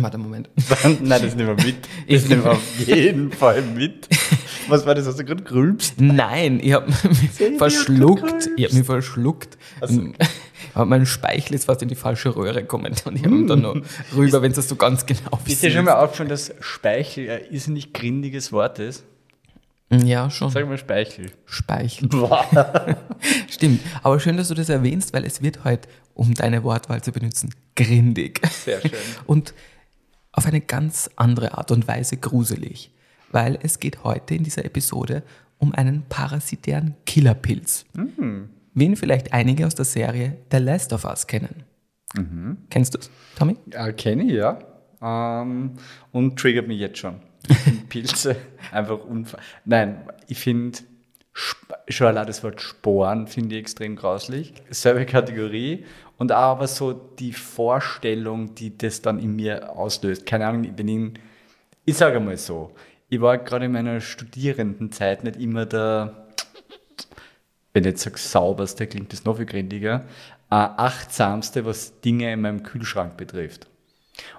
[0.00, 0.48] Warte, Moment.
[1.00, 1.76] Nein, das nehmen wir mit.
[2.08, 4.08] Das nehmen wir auf jeden Fall mit.
[4.68, 5.06] Was war das?
[5.06, 6.00] Hast du gerade gerülpst?
[6.00, 8.48] Nein, ich habe mich verschluckt.
[8.56, 9.58] Ich habe mich verschluckt.
[9.80, 10.12] Also-
[10.74, 13.60] Aber mein Speichel ist fast in die falsche Röhre gekommen und ich habe ihn dann
[13.62, 13.76] noch
[14.16, 17.92] rüber, wenn es so ganz genau Ist dir schon mal aufgefallen, dass Speichel ein irrsinnig
[17.92, 19.04] grindiges Wort ist?
[19.90, 20.50] Ja, schon.
[20.50, 21.32] Sag mal Speichel.
[21.44, 22.08] Speichel.
[23.50, 23.80] Stimmt.
[24.02, 27.50] Aber schön, dass du das erwähnst, weil es wird heute, um deine Wortwahl zu benutzen,
[27.76, 28.40] grindig.
[28.64, 28.90] Sehr schön.
[29.26, 29.52] Und
[30.32, 32.90] auf eine ganz andere Art und Weise gruselig.
[33.30, 35.22] Weil es geht heute in dieser Episode
[35.58, 37.86] um einen parasitären Killerpilz.
[38.74, 41.64] Wie ihn vielleicht einige aus der Serie The Last of Us kennen.
[42.68, 43.56] Kennst du es, Tommy?
[43.72, 44.58] Ja, kenne ich, ja.
[45.00, 45.72] Ähm,
[46.10, 47.20] und triggert mich jetzt schon.
[47.88, 48.36] Pilze
[48.70, 49.40] einfach unfair.
[49.64, 50.78] Nein, ich finde
[51.88, 54.52] schon allein das Wort Sporen finde ich extrem grauslich.
[54.70, 55.84] Selbe Kategorie.
[56.18, 60.26] Und auch aber so die Vorstellung, die das dann in mir auslöst.
[60.26, 61.18] Keine Ahnung, ich bin in,
[61.84, 62.72] ich sage mal so,
[63.08, 66.28] ich war gerade in meiner Studierendenzeit nicht immer der,
[67.72, 70.04] wenn ich jetzt sage sauberste, klingt das noch viel gründiger,
[70.50, 73.68] äh, achtsamste, was Dinge in meinem Kühlschrank betrifft.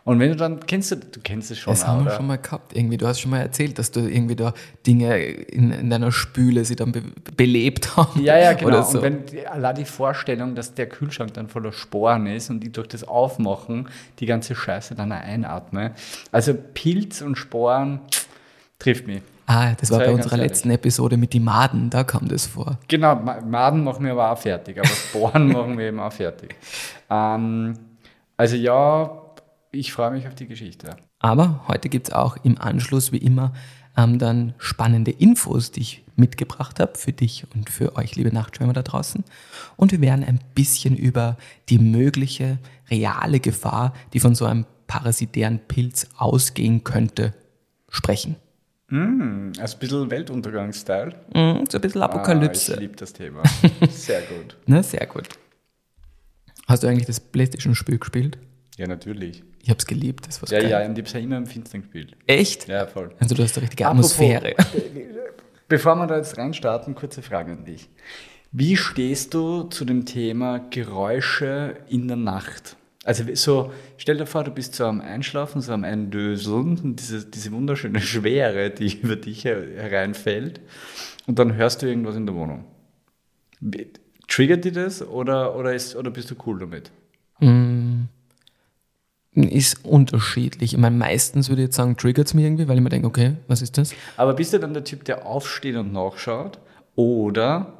[0.04, 2.16] Und wenn du dann, kennst du, du kennst es schon, Das haben wir oder?
[2.16, 2.76] schon mal gehabt.
[2.76, 4.54] Irgendwie, du hast schon mal erzählt, dass du irgendwie da
[4.86, 7.02] Dinge in, in deiner Spüle sie dann be
[7.36, 8.22] belebt haben.
[8.24, 8.84] Ja, ja, genau.
[8.84, 9.00] So.
[9.00, 12.88] Und wenn allein die Vorstellung, dass der Kühlschrank dann voller Sporen ist und die durch
[12.88, 13.88] das Aufmachen
[14.20, 15.92] die ganze Scheiße dann einatme.
[16.32, 18.00] Also Pilz und Sporen
[18.78, 19.22] trifft mich.
[19.48, 20.52] ah, das war Sei bei unserer ehrlich.
[20.52, 22.78] letzten Episode mit den Maden, da kam das vor.
[22.88, 26.56] Genau, Ma- Maden machen wir aber auch fertig, aber Sporen machen wir eben auch fertig.
[27.10, 27.74] Ähm,
[28.38, 29.20] also ja,
[29.74, 30.96] ich freue mich auf die Geschichte.
[31.20, 33.54] Aber heute gibt es auch im Anschluss, wie immer,
[33.98, 38.74] ähm, dann spannende Infos, die ich mitgebracht habe für dich und für euch, liebe Nachtschwärmer
[38.74, 39.24] da draußen.
[39.76, 41.38] Und wir werden ein bisschen über
[41.70, 47.34] die mögliche reale Gefahr, die von so einem parasitären Pilz ausgehen könnte,
[47.90, 48.36] sprechen.
[48.90, 51.16] Mm, also ein bisschen Weltuntergangsstyle.
[51.34, 52.74] Mhm, so ein bisschen Ah, Apokalypse.
[52.74, 53.42] ich liebe das Thema.
[53.90, 54.58] Sehr gut.
[54.68, 55.30] Ne, sehr gut.
[56.68, 58.38] Hast du eigentlich das Playstation-Spiel gespielt?
[58.78, 59.44] Ja, natürlich.
[59.66, 60.70] Ich hab's geliebt, das war's Ja, geil.
[60.70, 62.18] ja, und ich habe es ja immer im Finstern gespielt.
[62.28, 62.68] Echt?
[62.68, 63.12] Ja, voll.
[63.20, 64.56] Also du hast eine richtige Apropos- Atmosphäre.
[65.70, 67.90] Bevor wir da jetzt reinstarten, kurze Frage an dich.
[68.52, 72.76] Wie stehst du zu dem Thema Geräusche in der Nacht?
[73.06, 77.26] Also so, stell dir vor, du bist so am Einschlafen, so am Eindöseln, und diese,
[77.26, 80.60] diese wunderschöne Schwere, die über dich her- hereinfällt,
[81.26, 82.66] und dann hörst du irgendwas in der Wohnung.
[84.28, 86.92] Triggert dich das oder, oder, ist, oder bist du cool damit?
[89.36, 90.74] Ist unterschiedlich.
[90.74, 93.08] Ich meine, meistens würde ich jetzt sagen, triggert es mich irgendwie, weil ich mir denke,
[93.08, 93.94] okay, was ist das?
[94.16, 96.60] Aber bist du dann der Typ, der aufsteht und nachschaut?
[96.96, 97.74] Oder,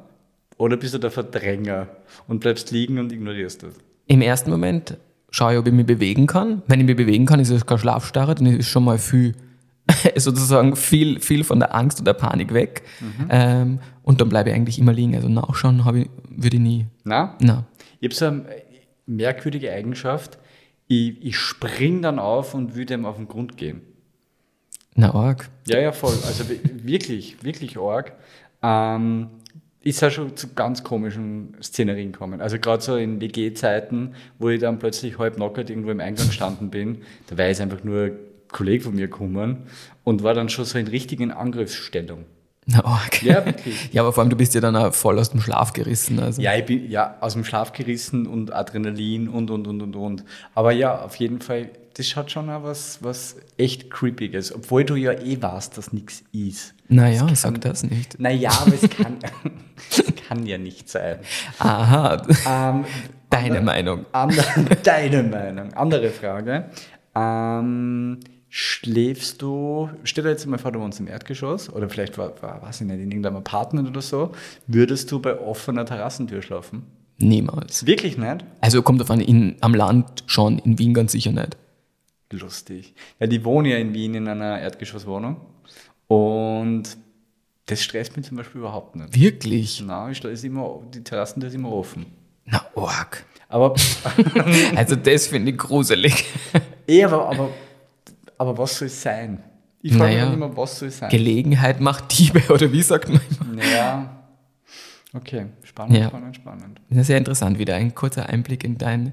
[0.56, 1.88] oder bist du der Verdränger
[2.26, 3.74] und bleibst liegen und ignorierst das?
[4.08, 4.96] Im ersten Moment
[5.30, 6.62] schaue ich, ob ich mich bewegen kann.
[6.66, 9.34] Wenn ich mich bewegen kann, ist es keine Schlafstarre, dann ist schon mal viel,
[10.16, 12.82] sozusagen viel, viel von der Angst und der Panik weg.
[13.28, 15.14] Ähm, und dann bleibe ich eigentlich immer liegen.
[15.14, 16.86] Also nachschauen habe ich, würde ich nie.
[17.04, 17.36] Na?
[17.40, 17.64] Na.
[18.00, 18.44] Ich habe so eine
[19.06, 20.38] merkwürdige Eigenschaft.
[20.86, 23.80] Ich, ich spring dann auf und will dem auf den Grund gehen.
[24.94, 25.48] Na, arg.
[25.66, 26.14] Ja, ja, voll.
[26.26, 28.12] Also wi- wirklich, wirklich arg.
[28.62, 29.28] Ähm,
[29.80, 32.40] ist ja schon zu ganz komischen Szenerien gekommen.
[32.40, 36.70] Also gerade so in WG-Zeiten, wo ich dann plötzlich halb nackert irgendwo im Eingang gestanden
[36.70, 38.12] bin, da war jetzt einfach nur ein
[38.48, 39.64] Kollege von mir gekommen
[40.04, 42.24] und war dann schon so in richtigen Angriffsstellung.
[42.66, 43.22] Na, arg.
[43.22, 43.90] Ja, wirklich.
[43.92, 46.18] Ja, aber vor allem, du bist ja dann auch voll aus dem Schlaf gerissen.
[46.18, 46.40] Also.
[46.40, 50.24] Ja, ich bin ja aus dem Schlaf gerissen und Adrenalin und und und und und.
[50.54, 54.96] Aber ja, auf jeden Fall, das hat schon auch was, was echt Creepiges, obwohl du
[54.96, 56.74] ja eh weißt, dass nichts ist.
[56.88, 58.18] Naja, sag das nicht.
[58.18, 59.18] Naja, aber es kann,
[59.90, 61.18] es kann ja nicht sein.
[61.58, 62.84] Aha, Ähm,
[63.28, 64.06] deine Meinung.
[64.12, 64.42] ander,
[64.82, 65.72] deine Meinung.
[65.74, 66.70] Andere Frage.
[67.14, 68.20] Ähm,
[68.56, 72.68] schläfst du, stell dir jetzt mal vor, du wohnst im Erdgeschoss oder vielleicht, war, war,
[72.68, 74.30] nicht, in irgendeinem Apartment oder so,
[74.68, 76.84] würdest du bei offener Terrassentür schlafen?
[77.18, 77.84] Niemals.
[77.84, 78.44] Wirklich nicht?
[78.60, 81.56] Also kommt davon, in, am Land schon, in Wien ganz sicher nicht.
[82.30, 82.94] Lustig.
[83.18, 85.40] Ja, die wohnen ja in Wien in einer Erdgeschosswohnung
[86.06, 86.96] und
[87.66, 89.18] das stresst mich zum Beispiel überhaupt nicht.
[89.18, 89.82] Wirklich?
[89.84, 92.06] Na, ich ist immer, die Terrassentür ist immer offen.
[92.44, 93.26] Na, arg.
[93.48, 93.74] Aber,
[94.76, 96.24] Also das finde ich gruselig.
[96.86, 97.50] eh, aber, aber,
[98.38, 99.42] aber was soll es sein?
[99.82, 100.24] Ich frage Naja.
[100.26, 101.10] mich immer, was soll es sein?
[101.10, 103.62] Gelegenheit macht Diebe, oder wie sagt man immer?
[103.62, 104.10] Ja.
[105.14, 106.08] Okay, spannend, Ja.
[106.08, 106.80] spannend, spannend.
[106.90, 109.12] Das ist sehr interessant, wieder ein kurzer Einblick in dein,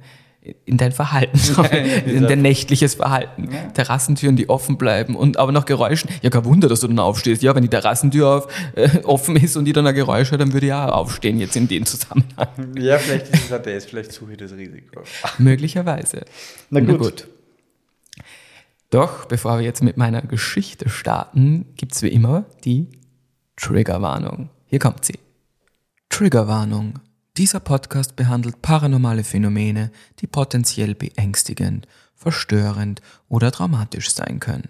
[0.66, 1.38] in dein Verhalten,
[1.72, 3.50] in dieser- dein nächtliches Verhalten.
[3.52, 3.66] Ja.
[3.72, 6.10] Terrassentüren, die offen bleiben und aber noch Geräuschen.
[6.24, 7.44] Ja, kein Wunder, dass du dann aufstehst.
[7.44, 10.54] Ja, wenn die Terrassentür auf, äh, offen ist und die dann ein Geräusch hört, dann
[10.54, 12.48] würde ich auch aufstehen jetzt in dem Zusammenhang.
[12.80, 15.04] Ja, vielleicht ist es das, vielleicht suche ich das Risiko.
[15.38, 16.22] Möglicherweise.
[16.72, 17.28] Na gut.
[18.92, 22.90] Doch, bevor wir jetzt mit meiner Geschichte starten, gibt's wie immer die
[23.56, 24.50] Triggerwarnung.
[24.66, 25.18] Hier kommt sie.
[26.10, 27.00] Triggerwarnung.
[27.38, 34.68] Dieser Podcast behandelt paranormale Phänomene, die potenziell beängstigend, verstörend oder traumatisch sein können.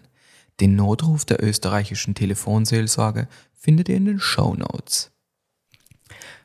[0.59, 3.27] Den Notruf der österreichischen Telefonseelsorge
[3.57, 5.09] findet ihr in den Show Notes.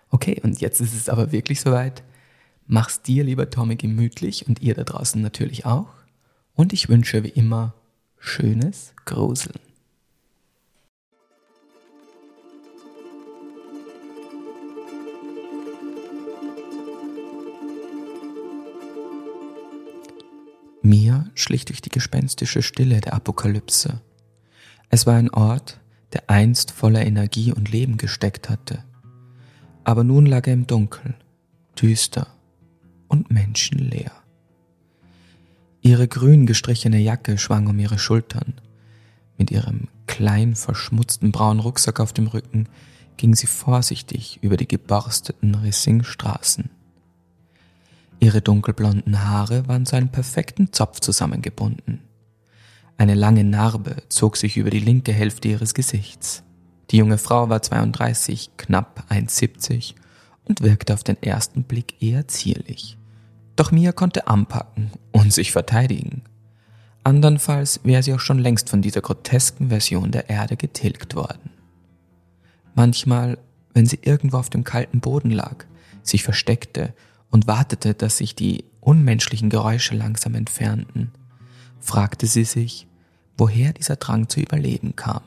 [0.09, 2.03] Okay, und jetzt ist es aber wirklich soweit.
[2.67, 5.96] Mach's dir, lieber Tommy, gemütlich und ihr da draußen natürlich auch.
[6.57, 7.75] Und ich wünsche wie immer
[8.19, 9.61] schönes Gruseln.
[20.81, 24.01] Mir schlich durch die gespenstische Stille der Apokalypse.
[24.89, 25.81] Es war ein Ort,
[26.13, 28.85] der einst voller Energie und Leben gesteckt hatte.
[29.85, 31.17] Aber nun lag er im Dunkel,
[31.77, 32.29] düster
[33.09, 34.26] und menschenleer.
[35.87, 38.55] Ihre grün gestrichene Jacke schwang um ihre Schultern.
[39.39, 42.69] Mit ihrem klein verschmutzten braunen Rucksack auf dem Rücken
[43.17, 46.71] ging sie vorsichtig über die geborsteten Rissingstraßen.
[48.19, 52.01] Ihre dunkelblonden Haare waren zu einem perfekten Zopf zusammengebunden.
[52.99, 56.43] Eine lange Narbe zog sich über die linke Hälfte ihres Gesichts.
[56.91, 59.95] Die junge Frau war 32, knapp 1,70
[60.47, 62.99] und wirkte auf den ersten Blick eher zierlich.
[63.57, 66.23] Doch Mia konnte anpacken und sich verteidigen.
[67.05, 71.51] Andernfalls wäre sie auch schon längst von dieser grotesken Version der Erde getilgt worden.
[72.75, 73.39] Manchmal,
[73.73, 75.65] wenn sie irgendwo auf dem kalten Boden lag,
[76.03, 76.95] sich versteckte
[77.31, 81.13] und wartete, dass sich die unmenschlichen Geräusche langsam entfernten,
[81.81, 82.87] fragte sie sich,
[83.39, 85.23] woher dieser Drang zu überleben kam.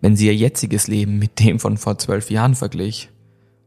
[0.00, 3.08] Wenn sie ihr jetziges Leben mit dem von vor zwölf Jahren verglich,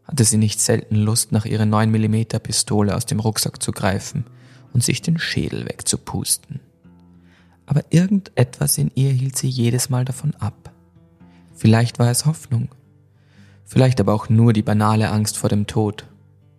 [0.10, 4.26] hatte sie nicht selten Lust, nach ihrer 9mm Pistole aus dem Rucksack zu greifen
[4.74, 6.60] und sich den Schädel wegzupusten.
[7.68, 10.72] Aber irgendetwas in ihr hielt sie jedes Mal davon ab.
[11.54, 12.70] Vielleicht war es Hoffnung,
[13.66, 16.06] vielleicht aber auch nur die banale Angst vor dem Tod.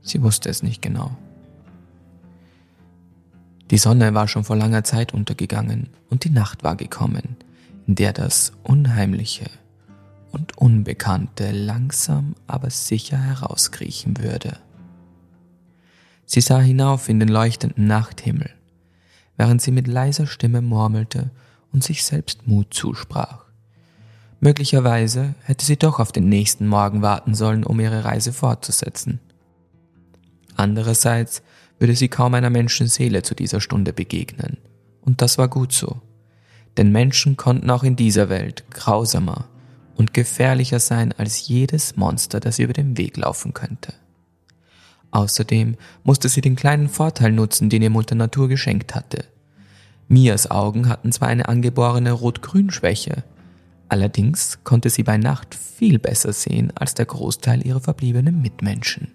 [0.01, 1.17] Sie wusste es nicht genau.
[3.73, 7.37] Die Sonne war schon vor langer Zeit untergegangen und die Nacht war gekommen,
[7.89, 9.47] in der das Unheimliche
[10.33, 14.59] und Unbekannte langsam aber sicher herauskriechen würde.
[16.27, 18.51] Sie sah hinauf in den leuchtenden Nachthimmel,
[19.37, 21.31] während sie mit leiser Stimme murmelte
[21.73, 23.45] und sich selbst Mut zusprach.
[24.41, 29.21] Möglicherweise hätte sie doch auf den nächsten Morgen warten sollen, um ihre Reise fortzusetzen.
[30.57, 31.43] Andererseits
[31.79, 34.59] würde sie kaum einer Menschenseele zu dieser Stunde begegnen.
[35.03, 36.01] Und das war gut so.
[36.77, 39.50] Denn Menschen konnten auch in dieser Welt grausamer
[40.01, 43.93] und gefährlicher sein als jedes Monster, das über den Weg laufen könnte.
[45.11, 49.27] Außerdem musste sie den kleinen Vorteil nutzen, den ihr Mutter Natur geschenkt hatte.
[50.09, 53.25] Mias Augen hatten zwar eine angeborene Rot-Grün-Schwäche,
[53.91, 59.09] allerdings konnte sie bei Nacht viel besser sehen als der Großteil ihrer verbliebenen Mitmenschen.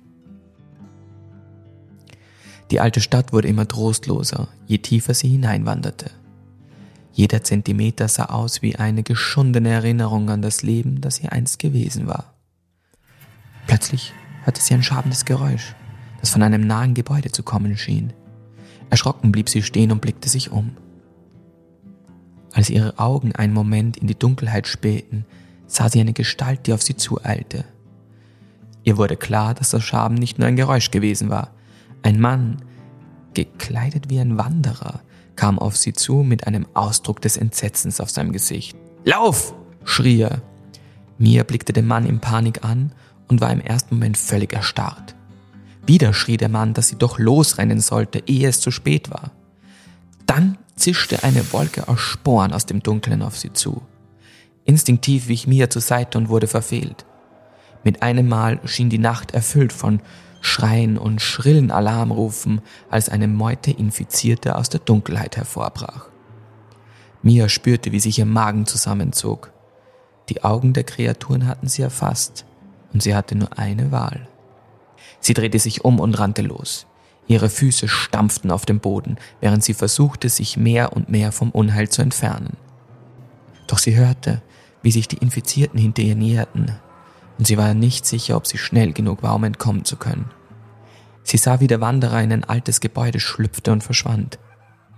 [2.69, 6.11] Die alte Stadt wurde immer trostloser, je tiefer sie hineinwanderte.
[7.15, 12.07] Jeder Zentimeter sah aus wie eine geschundene Erinnerung an das Leben, das hier einst gewesen
[12.07, 12.33] war.
[13.67, 14.11] Plötzlich
[14.43, 15.75] hörte sie ein schabendes Geräusch,
[16.19, 18.11] das von einem nahen Gebäude zu kommen schien.
[18.89, 20.75] Erschrocken blieb sie stehen und blickte sich um.
[22.51, 25.23] Als ihre Augen einen Moment in die Dunkelheit spähten,
[25.67, 27.63] sah sie eine Gestalt, die auf sie zueilte.
[28.83, 31.51] Ihr wurde klar, dass das Schaben nicht nur ein Geräusch gewesen war.
[32.03, 32.57] Ein Mann,
[33.33, 34.99] gekleidet wie ein Wanderer,
[35.35, 38.75] kam auf sie zu mit einem Ausdruck des Entsetzens auf seinem Gesicht.
[39.03, 39.53] Lauf!
[39.83, 40.41] schrie er.
[41.17, 42.91] Mia blickte den Mann in Panik an
[43.27, 45.15] und war im ersten Moment völlig erstarrt.
[45.85, 49.31] Wieder schrie der Mann, dass sie doch losrennen sollte, ehe es zu spät war.
[50.25, 53.81] Dann zischte eine Wolke aus Sporen aus dem Dunkeln auf sie zu.
[54.65, 57.05] Instinktiv wich Mia zur Seite und wurde verfehlt.
[57.83, 60.01] Mit einem Mal schien die Nacht erfüllt von
[60.45, 62.61] Schreien und schrillen Alarmrufen,
[62.91, 66.09] als eine Meute Infizierte aus der Dunkelheit hervorbrach.
[67.23, 69.51] Mia spürte, wie sich ihr Magen zusammenzog.
[70.29, 72.45] Die Augen der Kreaturen hatten sie erfasst,
[72.93, 74.27] und sie hatte nur eine Wahl.
[75.19, 76.85] Sie drehte sich um und rannte los.
[77.25, 81.89] Ihre Füße stampften auf dem Boden, während sie versuchte, sich mehr und mehr vom Unheil
[81.89, 82.55] zu entfernen.
[83.65, 84.43] Doch sie hörte,
[84.83, 86.77] wie sich die Infizierten hinter ihr näherten,
[87.37, 90.31] und sie war nicht sicher, ob sie schnell genug war, um entkommen zu können.
[91.23, 94.39] Sie sah, wie der Wanderer in ein altes Gebäude schlüpfte und verschwand.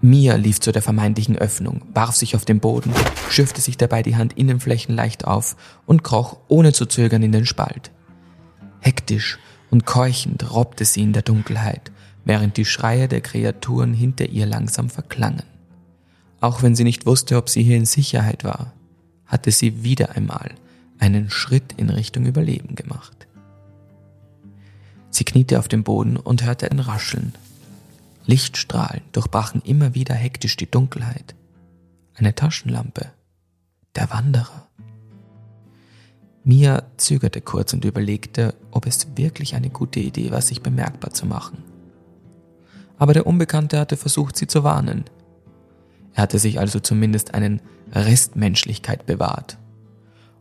[0.01, 2.93] Mia lief zu der vermeintlichen Öffnung, warf sich auf den Boden,
[3.29, 7.91] schürfte sich dabei die Handinnenflächen leicht auf und kroch ohne zu zögern in den Spalt.
[8.79, 9.39] Hektisch
[9.71, 11.91] und keuchend robbte sie in der Dunkelheit,
[12.25, 15.43] während die Schreie der Kreaturen hinter ihr langsam verklangen.
[16.41, 18.73] Auch wenn sie nicht wusste, ob sie hier in Sicherheit war,
[19.25, 20.51] hatte sie wieder einmal
[20.99, 23.27] einen Schritt in Richtung Überleben gemacht.
[25.09, 27.33] Sie kniete auf dem Boden und hörte ein Rascheln.
[28.25, 31.33] Lichtstrahlen durchbrachen immer wieder hektisch die Dunkelheit.
[32.15, 33.11] Eine Taschenlampe.
[33.95, 34.67] Der Wanderer.
[36.43, 41.25] Mia zögerte kurz und überlegte, ob es wirklich eine gute Idee war, sich bemerkbar zu
[41.25, 41.63] machen.
[42.97, 45.05] Aber der Unbekannte hatte versucht, sie zu warnen.
[46.13, 47.61] Er hatte sich also zumindest einen
[47.91, 49.57] Rest Menschlichkeit bewahrt.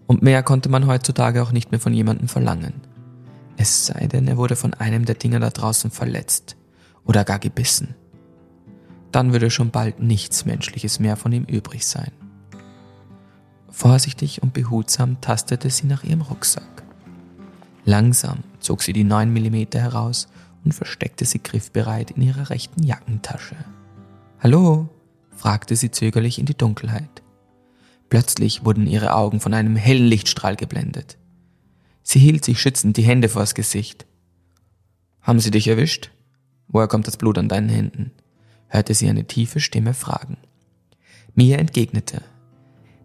[0.07, 2.75] Und mehr konnte man heutzutage auch nicht mehr von jemandem verlangen.
[3.57, 6.57] Es sei denn, er wurde von einem der Dinger da draußen verletzt
[7.05, 7.95] oder gar gebissen.
[9.13, 12.13] Dann würde schon bald nichts Menschliches mehr von ihm übrig sein.
[13.71, 16.83] Vorsichtig und behutsam tastete sie nach ihrem Rucksack.
[17.85, 20.29] Langsam zog sie die 9 mm heraus
[20.65, 23.57] und versteckte sie griffbereit in ihrer rechten Jackentasche.
[24.41, 24.89] Hallo?
[25.37, 27.23] fragte sie zögerlich in die Dunkelheit.
[28.09, 31.19] Plötzlich wurden ihre Augen von einem hellen Lichtstrahl geblendet.
[32.03, 34.07] Sie hielt sich schützend die Hände vors Gesicht.
[35.21, 36.11] Haben sie dich erwischt?
[36.69, 38.13] Woher kommt das Blut an deinen Händen?
[38.69, 40.37] hörte sie eine tiefe Stimme fragen.
[41.35, 42.23] Mia entgegnete.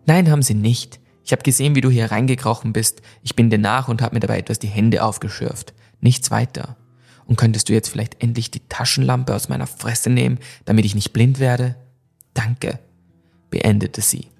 [0.05, 0.99] Nein, haben sie nicht.
[1.23, 3.01] Ich habe gesehen, wie du hier reingekrochen bist.
[3.21, 5.73] Ich bin dir nach und habe mir dabei etwas die Hände aufgeschürft.
[5.99, 6.77] Nichts weiter.
[7.25, 11.13] Und könntest du jetzt vielleicht endlich die Taschenlampe aus meiner Fresse nehmen, damit ich nicht
[11.13, 11.75] blind werde?
[12.33, 12.79] Danke,
[13.49, 14.30] beendete sie.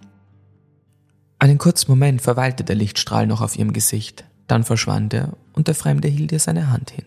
[1.42, 5.74] Einen kurzen Moment verweilte der Lichtstrahl noch auf ihrem Gesicht, dann verschwand er und der
[5.74, 7.06] Fremde hielt ihr seine Hand hin.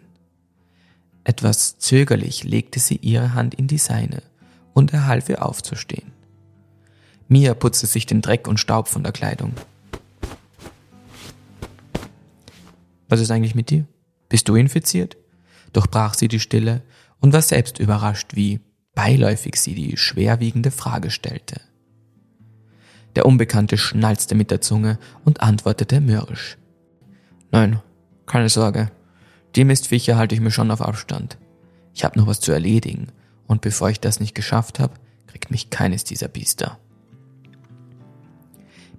[1.22, 4.24] Etwas zögerlich legte sie ihre Hand in die seine
[4.72, 6.10] und er half ihr aufzustehen.
[7.28, 9.52] Mia putzte sich den Dreck und Staub von der Kleidung.
[13.08, 13.86] Was ist eigentlich mit dir?
[14.28, 15.16] Bist du infiziert?
[15.72, 16.82] Durchbrach sie die Stille
[17.20, 18.58] und war selbst überrascht, wie
[18.96, 21.60] beiläufig sie die schwerwiegende Frage stellte.
[23.16, 26.58] Der Unbekannte schnalzte mit der Zunge und antwortete mürrisch.
[27.50, 27.80] Nein,
[28.26, 28.90] keine Sorge,
[29.54, 31.38] die Mistviecher halte ich mir schon auf Abstand.
[31.94, 33.08] Ich habe noch was zu erledigen,
[33.46, 34.94] und bevor ich das nicht geschafft habe,
[35.28, 36.78] kriegt mich keines dieser Biester.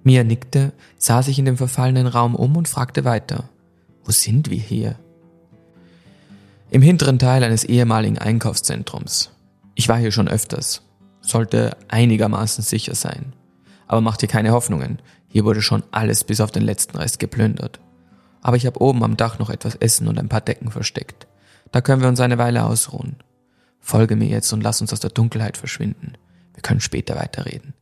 [0.02, 3.48] Mia nickte, sah sich in dem verfallenen Raum um und fragte weiter.
[4.04, 4.96] Wo sind wir hier?
[6.70, 9.32] Im hinteren Teil eines ehemaligen Einkaufszentrums.
[9.74, 10.82] Ich war hier schon öfters.
[11.20, 13.32] Sollte einigermaßen sicher sein.
[13.86, 15.00] Aber mach dir keine Hoffnungen.
[15.28, 17.80] Hier wurde schon alles bis auf den letzten Rest geplündert
[18.46, 21.26] aber ich habe oben am Dach noch etwas Essen und ein paar Decken versteckt.
[21.72, 23.16] Da können wir uns eine Weile ausruhen.
[23.80, 26.12] Folge mir jetzt und lass uns aus der Dunkelheit verschwinden.
[26.54, 27.74] Wir können später weiterreden.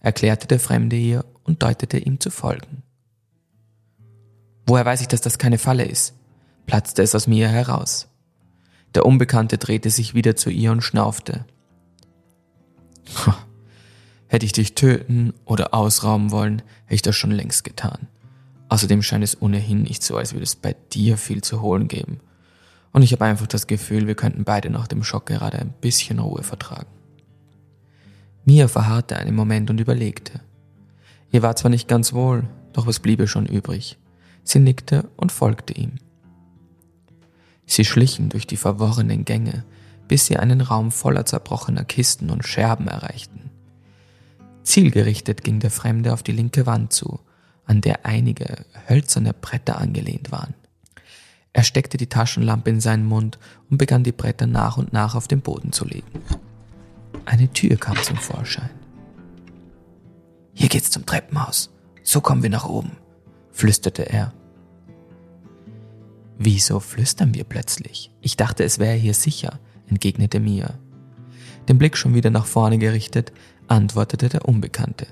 [0.00, 2.82] Erklärte der Fremde ihr und deutete ihm zu folgen.
[4.66, 6.14] Woher weiß ich, dass das keine Falle ist?
[6.64, 8.08] platzte es aus mir heraus.
[8.94, 11.44] Der Unbekannte drehte sich wieder zu ihr und schnaufte.
[14.32, 18.08] Hätte ich dich töten oder ausrauben wollen, hätte ich das schon längst getan.
[18.70, 22.18] Außerdem scheint es ohnehin nicht so, als würde es bei dir viel zu holen geben.
[22.92, 26.18] Und ich habe einfach das Gefühl, wir könnten beide nach dem Schock gerade ein bisschen
[26.18, 26.88] Ruhe vertragen.
[28.46, 30.40] Mia verharrte einen Moment und überlegte.
[31.30, 33.98] Ihr war zwar nicht ganz wohl, doch was bliebe schon übrig?
[34.44, 35.96] Sie nickte und folgte ihm.
[37.66, 39.66] Sie schlichen durch die verworrenen Gänge,
[40.08, 43.51] bis sie einen Raum voller zerbrochener Kisten und Scherben erreichten.
[44.62, 47.20] Zielgerichtet ging der Fremde auf die linke Wand zu
[47.64, 50.54] an der einige hölzerne Bretter angelehnt waren.
[51.52, 53.38] Er steckte die Taschenlampe in seinen Mund
[53.70, 56.22] und begann die Bretter nach und nach auf den Boden zu legen.
[57.24, 58.70] Eine Tür kam zum Vorschein.
[60.54, 61.70] Hier geht's zum Treppenhaus.
[62.02, 62.92] So kommen wir nach oben,
[63.52, 64.32] flüsterte er.
[66.38, 68.10] Wieso flüstern wir plötzlich?
[68.20, 70.74] Ich dachte, es wäre hier sicher, entgegnete Mia.
[71.68, 73.32] Den Blick schon wieder nach vorne gerichtet,
[73.68, 75.06] antwortete der Unbekannte.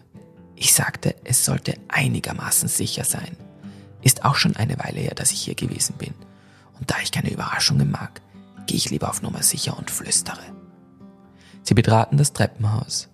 [0.56, 3.36] Ich sagte, es sollte einigermaßen sicher sein.
[4.02, 6.14] Ist auch schon eine Weile her, dass ich hier gewesen bin.
[6.78, 8.20] Und da ich keine Überraschungen mag,
[8.66, 10.40] gehe ich lieber auf Nummer sicher und flüstere.
[11.62, 13.08] Sie betraten das Treppenhaus.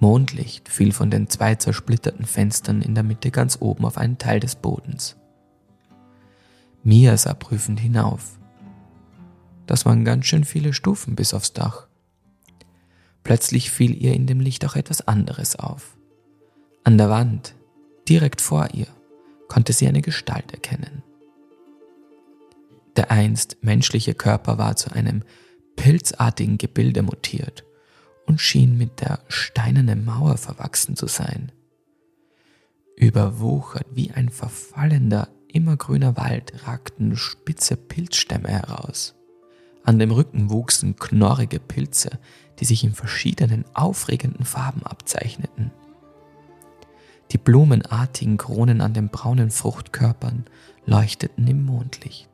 [0.00, 4.38] Mondlicht fiel von den zwei zersplitterten Fenstern in der Mitte ganz oben auf einen Teil
[4.38, 5.16] des Bodens.
[6.84, 8.38] Mia sah prüfend hinauf.
[9.66, 11.87] Das waren ganz schön viele Stufen bis aufs Dach.
[13.28, 15.98] Plötzlich fiel ihr in dem Licht auch etwas anderes auf.
[16.82, 17.54] An der Wand,
[18.08, 18.86] direkt vor ihr,
[19.48, 21.02] konnte sie eine Gestalt erkennen.
[22.96, 25.24] Der einst menschliche Körper war zu einem
[25.76, 27.66] pilzartigen Gebilde mutiert
[28.24, 31.52] und schien mit der steinernen Mauer verwachsen zu sein.
[32.96, 39.16] Überwuchert wie ein verfallender, immergrüner Wald ragten spitze Pilzstämme heraus.
[39.84, 42.18] An dem Rücken wuchsen knorrige Pilze,
[42.58, 45.70] die sich in verschiedenen aufregenden Farben abzeichneten.
[47.30, 50.46] Die blumenartigen Kronen an den braunen Fruchtkörpern
[50.86, 52.28] leuchteten im Mondlicht.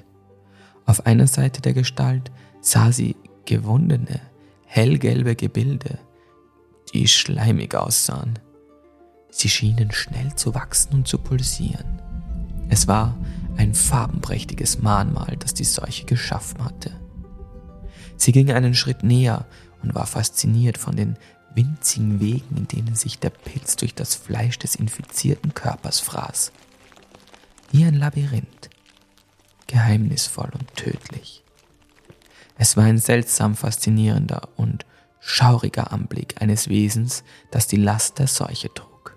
[0.86, 4.20] Auf einer Seite der Gestalt sah sie gewundene,
[4.66, 5.98] hellgelbe Gebilde,
[6.92, 8.38] die schleimig aussahen.
[9.30, 12.00] Sie schienen schnell zu wachsen und zu pulsieren.
[12.68, 13.16] Es war
[13.56, 16.92] ein farbenprächtiges Mahnmal, das die Seuche geschaffen hatte.
[18.16, 19.46] Sie ging einen Schritt näher
[19.84, 21.16] und war fasziniert von den
[21.54, 26.52] winzigen Wegen, in denen sich der Pilz durch das Fleisch des infizierten Körpers fraß.
[27.70, 28.70] Wie ein Labyrinth,
[29.66, 31.44] geheimnisvoll und tödlich.
[32.56, 34.86] Es war ein seltsam faszinierender und
[35.20, 39.16] schauriger Anblick eines Wesens, das die Last der Seuche trug.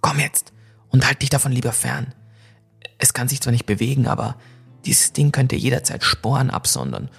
[0.00, 0.52] Komm jetzt
[0.88, 2.14] und halt dich davon lieber fern.
[2.98, 4.36] Es kann sich zwar nicht bewegen, aber
[4.86, 7.10] dieses Ding könnte jederzeit Sporen absondern.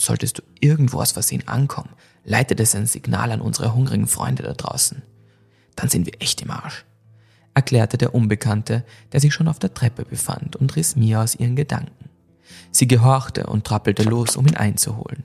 [0.00, 1.90] Solltest du irgendwo aus Versehen ankommen,
[2.24, 5.02] leitet es ein Signal an unsere hungrigen Freunde da draußen.
[5.76, 6.86] Dann sind wir echt im Arsch,
[7.52, 11.54] erklärte der Unbekannte, der sich schon auf der Treppe befand und riss Mia aus ihren
[11.54, 12.08] Gedanken.
[12.70, 15.22] Sie gehorchte und trappelte los, um ihn einzuholen.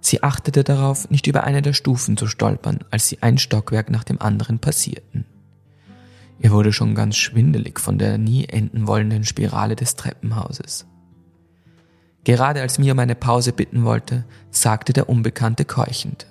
[0.00, 4.04] Sie achtete darauf, nicht über eine der Stufen zu stolpern, als sie ein Stockwerk nach
[4.04, 5.24] dem anderen passierten.
[6.38, 10.86] Ihr wurde schon ganz schwindelig von der nie enden wollenden Spirale des Treppenhauses.
[12.28, 16.26] Gerade als Mia um eine Pause bitten wollte, sagte der Unbekannte keuchend.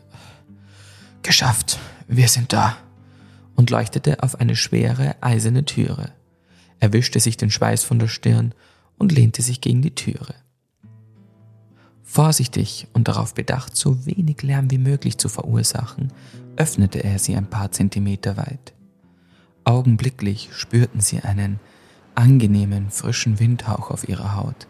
[1.23, 2.77] Geschafft, wir sind da
[3.55, 6.11] und leuchtete auf eine schwere, eiserne Türe.
[6.79, 8.53] Er wischte sich den Schweiß von der Stirn
[8.99, 10.35] und lehnte sich gegen die Türe.
[12.03, 16.13] Vorsichtig und darauf bedacht, so wenig Lärm wie möglich zu verursachen,
[16.57, 18.75] öffnete er sie ein paar Zentimeter weit.
[19.63, 21.59] Augenblicklich spürten sie einen
[22.13, 24.67] angenehmen, frischen Windhauch auf ihrer Haut.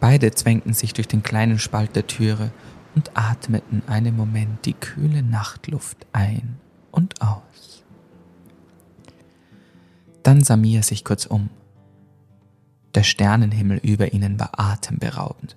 [0.00, 2.52] Beide zwängten sich durch den kleinen Spalt der Türe
[2.94, 6.56] und atmeten einen Moment die kühle Nachtluft ein
[6.90, 7.84] und aus.
[10.22, 11.50] Dann sah Mia sich kurz um.
[12.94, 15.56] Der Sternenhimmel über ihnen war atemberaubend.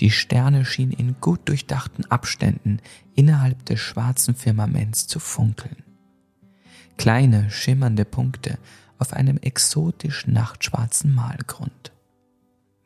[0.00, 2.80] Die Sterne schienen in gut durchdachten Abständen
[3.14, 5.76] innerhalb des schwarzen Firmaments zu funkeln.
[6.96, 8.58] Kleine, schimmernde Punkte
[8.98, 11.92] auf einem exotisch nachtschwarzen Malgrund.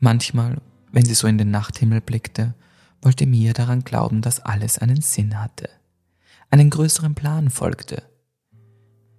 [0.01, 0.59] Manchmal,
[0.92, 2.55] wenn sie so in den Nachthimmel blickte,
[3.03, 5.68] wollte Mia daran glauben, dass alles einen Sinn hatte,
[6.51, 8.03] einen größeren Plan folgte.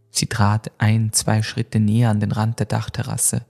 [0.10, 3.45] Sie trat ein, zwei Schritte näher an den Rand der Dachterrasse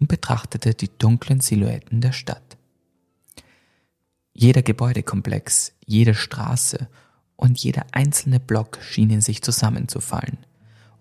[0.00, 2.56] und betrachtete die dunklen Silhouetten der Stadt.
[4.32, 6.88] Jeder Gebäudekomplex, jede Straße
[7.36, 10.38] und jeder einzelne Block schien in sich zusammenzufallen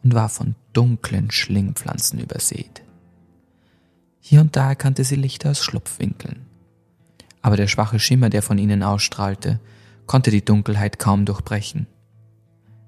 [0.04, 2.84] und war von dunklen Schlingpflanzen übersät.
[4.20, 6.46] Hier und da erkannte sie Lichter aus Schlupfwinkeln.
[7.46, 9.60] Aber der schwache Schimmer, der von ihnen ausstrahlte,
[10.08, 11.86] konnte die Dunkelheit kaum durchbrechen.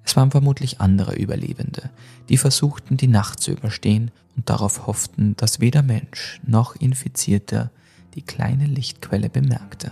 [0.03, 1.91] Es waren vermutlich andere Überlebende,
[2.27, 7.69] die versuchten, die Nacht zu überstehen und darauf hofften, dass weder Mensch noch Infizierter
[8.15, 9.91] die kleine Lichtquelle bemerkte.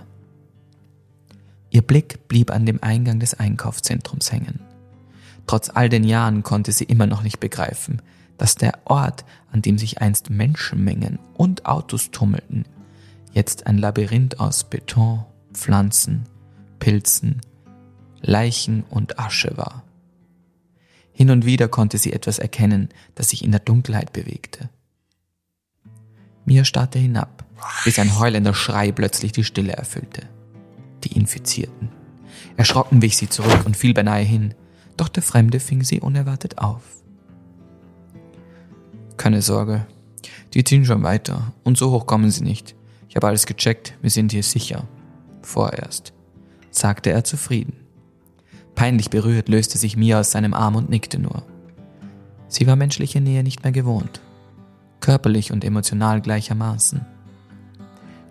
[1.70, 4.62] Ihr Blick blieb an dem Eingang des Einkaufszentrums hängen.
[5.46, 8.02] Trotz all den Jahren konnte sie immer noch nicht begreifen,
[8.40, 12.66] dass der Ort, an dem sich einst Menschenmengen und Autos tummelten,
[13.36, 16.24] jetzt ein Labyrinth aus Beton, Pflanzen,
[16.80, 17.42] Pilzen,
[18.22, 19.84] Leichen und Asche war.
[21.12, 24.70] Hin und wieder konnte sie etwas erkennen, das sich in der Dunkelheit bewegte.
[26.46, 27.46] Mia starrte hinab,
[27.84, 30.28] bis ein heulender Schrei plötzlich die Stille erfüllte.
[31.04, 31.90] Die Infizierten.
[32.58, 34.54] Erschrocken wich sie zurück und fiel beinahe hin,
[34.98, 36.84] doch der Fremde fing sie unerwartet auf.
[39.18, 39.88] Keine Sorge,
[40.54, 42.76] die ziehen schon weiter und so hoch kommen sie nicht.
[43.16, 44.84] Ich habe alles gecheckt, wir sind hier sicher.
[45.42, 46.12] Vorerst,
[46.70, 47.78] sagte er zufrieden.
[48.76, 51.46] Peinlich berührt löste sich Mia aus seinem Arm und nickte nur.
[52.50, 54.20] Sie war menschliche Nähe nicht mehr gewohnt,
[55.00, 57.06] körperlich und emotional gleichermaßen.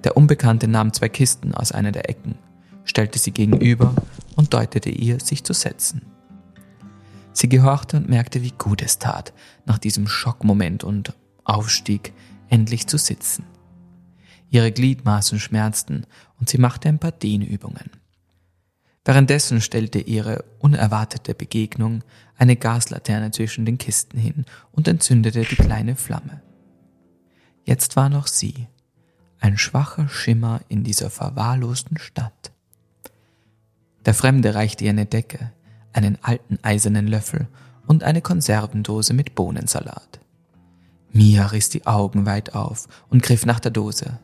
[0.05, 2.35] Der Unbekannte nahm zwei Kisten aus einer der Ecken,
[2.85, 3.95] stellte sie gegenüber
[4.37, 6.03] und deutete ihr, sich zu setzen.
[7.33, 9.33] Sie gehorchte und merkte, wie gut es tat,
[9.65, 12.13] nach diesem Schockmoment und Aufstieg
[12.51, 13.47] endlich zu sitzen.
[14.55, 16.07] Ihre Gliedmaßen schmerzten
[16.39, 17.91] und sie machte ein paar Dehnübungen.
[19.05, 22.05] Währenddessen stellte ihre unerwartete Begegnung
[22.39, 26.41] eine Gaslaterne zwischen den Kisten hin und entzündete die kleine Flamme.
[27.65, 28.69] Jetzt war noch sie,
[29.41, 32.53] ein schwacher Schimmer in dieser verwahrlosten Stadt.
[34.07, 35.51] Der Fremde reichte ihr eine Decke,
[35.93, 37.49] einen alten eisernen Löffel
[37.89, 40.21] und eine Konservendose mit Bohnensalat.
[41.11, 44.21] Mia riss die Augen weit auf und griff nach der Dose.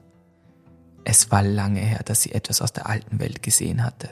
[1.05, 4.11] Es war lange her, dass sie etwas aus der alten Welt gesehen hatte.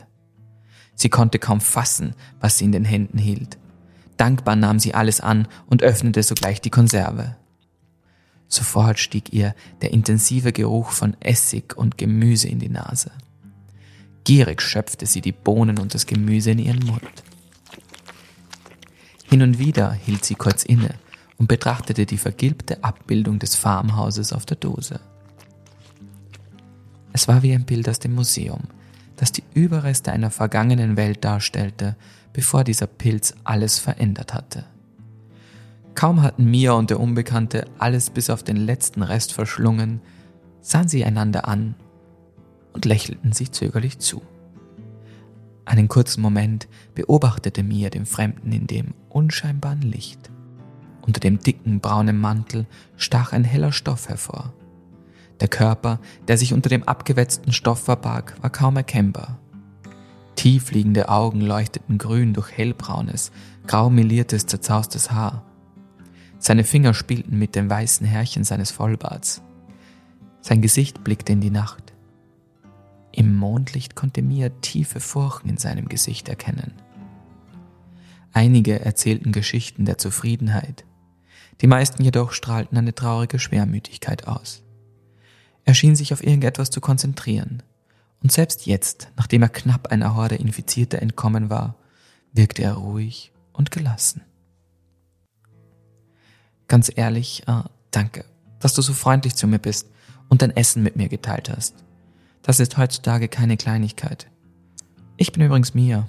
[0.95, 3.59] Sie konnte kaum fassen, was sie in den Händen hielt.
[4.17, 7.37] Dankbar nahm sie alles an und öffnete sogleich die Konserve.
[8.49, 13.13] Sofort stieg ihr der intensive Geruch von Essig und Gemüse in die Nase.
[14.25, 17.23] Gierig schöpfte sie die Bohnen und das Gemüse in ihren Mund.
[19.25, 20.95] Hin und wieder hielt sie kurz inne
[21.37, 25.01] und betrachtete die vergilbte Abbildung des Farmhauses auf der Dose.
[27.13, 28.63] Es war wie ein Bild aus dem Museum,
[29.17, 31.97] das die Überreste einer vergangenen Welt darstellte,
[32.33, 34.65] bevor dieser Pilz alles verändert hatte.
[35.95, 40.01] Kaum hatten Mia und der Unbekannte alles bis auf den letzten Rest verschlungen,
[40.61, 41.75] sahen sie einander an
[42.73, 44.23] und lächelten sich zögerlich zu.
[45.65, 50.31] Einen kurzen Moment beobachtete Mia den Fremden in dem unscheinbaren Licht.
[51.03, 52.67] Unter dem dicken braunen Mantel
[52.97, 54.55] stach ein heller Stoff hervor.
[55.41, 59.39] Der Körper, der sich unter dem abgewetzten Stoff verbarg, war kaum erkennbar.
[60.35, 63.33] Tiefliegende Augen leuchteten grün durch hellbraunes,
[63.67, 65.45] grau meliertes, zerzaustes Haar.
[66.39, 69.43] Seine Finger spielten mit den weißen Härchen seines Vollbarts.
[70.41, 71.93] Sein Gesicht blickte in die Nacht.
[73.11, 76.73] Im Mondlicht konnte Mia tiefe Furchen in seinem Gesicht erkennen.
[78.33, 80.85] Einige erzählten Geschichten der Zufriedenheit,
[81.61, 84.63] die meisten jedoch strahlten eine traurige Schwermütigkeit aus.
[85.69, 87.63] Er schien sich auf irgendetwas zu konzentrieren,
[88.23, 91.75] und selbst jetzt, nachdem er knapp einer Horde Infizierter entkommen war,
[92.33, 94.23] wirkte er ruhig und gelassen.
[96.69, 98.25] Ganz ehrlich, äh, danke,
[98.61, 99.91] dass du so freundlich zu mir bist
[100.31, 101.75] und dein Essen mit mir geteilt hast.
[102.41, 104.27] Das ist heutzutage keine Kleinigkeit.
[105.19, 106.09] Ich bin übrigens Mia,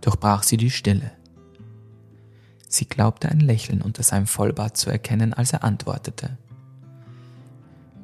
[0.00, 1.10] durchbrach sie die Stille.
[2.68, 6.38] Sie glaubte ein Lächeln unter seinem Vollbart zu erkennen, als er antwortete.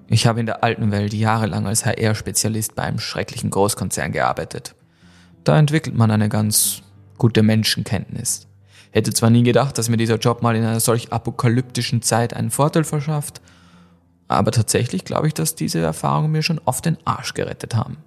[0.08, 4.74] Ich habe in der alten Welt jahrelang als HR-Spezialist bei einem schrecklichen Großkonzern gearbeitet.
[5.44, 6.82] Da entwickelt man eine ganz
[7.18, 8.46] gute Menschenkenntnis.
[8.90, 12.50] Hätte zwar nie gedacht, dass mir dieser Job mal in einer solch apokalyptischen Zeit einen
[12.50, 13.42] Vorteil verschafft,
[14.28, 17.98] aber tatsächlich glaube ich, dass diese Erfahrungen mir schon oft den Arsch gerettet haben.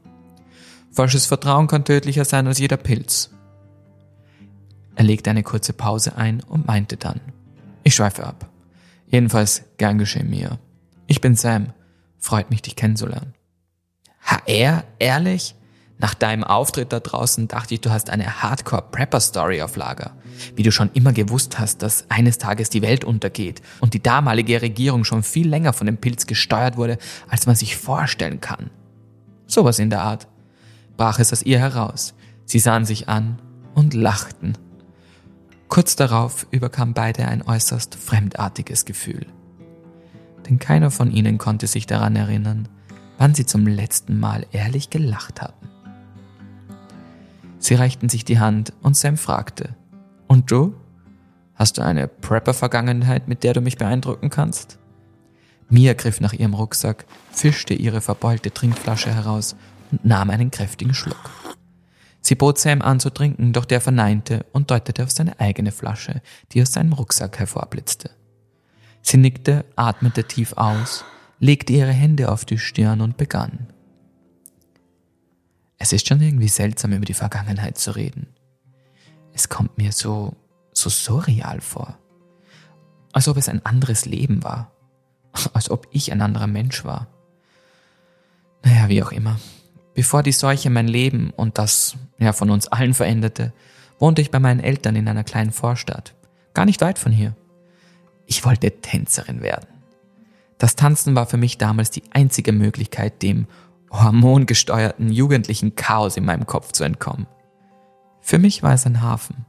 [0.92, 3.32] Falsches Vertrauen kann tödlicher sein als jeder Pilz.
[4.96, 7.22] Er legte eine kurze Pause ein und meinte dann,
[7.84, 8.50] ich schweife ab.
[9.08, 10.60] Jedenfalls gern geschehen mir.
[11.08, 11.74] Ich bin Sam.
[12.22, 13.34] Freut mich, dich kennenzulernen.
[14.22, 14.86] HR?
[15.00, 15.56] Ehrlich?
[15.98, 20.16] Nach deinem Auftritt da draußen dachte ich, du hast eine Hardcore-Prepper-Story auf Lager.
[20.56, 24.62] Wie du schon immer gewusst hast, dass eines Tages die Welt untergeht und die damalige
[24.62, 28.72] Regierung schon viel länger von dem Pilz gesteuert wurde, als man sich vorstellen kann.
[29.46, 30.28] Sowas in der Art.
[30.98, 32.14] Brach es aus ihr heraus.
[32.46, 33.40] Sie sahen sich an
[33.76, 34.58] und lachten.
[35.68, 39.28] Kurz darauf überkam beide ein äußerst fremdartiges Gefühl.
[40.52, 42.68] Denn keiner von ihnen konnte sich daran erinnern,
[43.18, 45.70] wann sie zum letzten Mal ehrlich gelacht hatten.
[47.58, 49.78] Sie reichten sich die Hand und Sam fragte,
[50.28, 50.76] Und du?
[51.56, 54.78] Hast du eine Prepper-Vergangenheit, mit der du mich beeindrucken kannst?
[55.70, 59.56] Mia griff nach ihrem Rucksack, fischte ihre verbeulte Trinkflasche heraus
[59.92, 61.30] und nahm einen kräftigen Schluck.
[62.20, 66.22] Sie bot Sam an zu trinken, doch der verneinte und deutete auf seine eigene Flasche,
[66.52, 68.10] die aus seinem Rucksack hervorblitzte.
[69.02, 71.04] Sie nickte, atmete tief aus,
[71.40, 73.68] legte ihre Hände auf die Stirn und begann.
[75.78, 78.28] Es ist schon irgendwie seltsam, über die Vergangenheit zu reden.
[79.34, 80.36] Es kommt mir so,
[80.74, 81.98] so surreal vor.
[83.14, 84.72] Als ob es ein anderes Leben war.
[85.54, 87.08] Als ob ich ein anderer Mensch war.
[88.64, 89.40] Naja, wie auch immer.
[89.96, 93.52] Bevor die Seuche mein Leben und das ja von uns allen veränderte,
[94.00, 96.16] wohnte ich bei meinen Eltern in einer kleinen Vorstadt,
[96.54, 97.36] gar nicht weit von hier.
[98.26, 99.68] Ich wollte Tänzerin werden.
[100.58, 103.48] Das Tanzen war für mich damals die einzige Möglichkeit, dem
[103.92, 107.28] hormongesteuerten jugendlichen Chaos in meinem Kopf zu entkommen.
[108.22, 109.46] Für mich war es ein Hafen.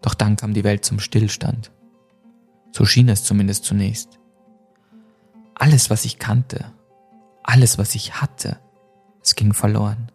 [0.00, 1.70] Doch dann kam die Welt zum Stillstand.
[2.72, 4.18] So schien es zumindest zunächst.
[5.54, 6.72] Alles, was ich kannte,
[7.42, 8.58] alles, was ich hatte,
[9.22, 10.10] es ging verloren.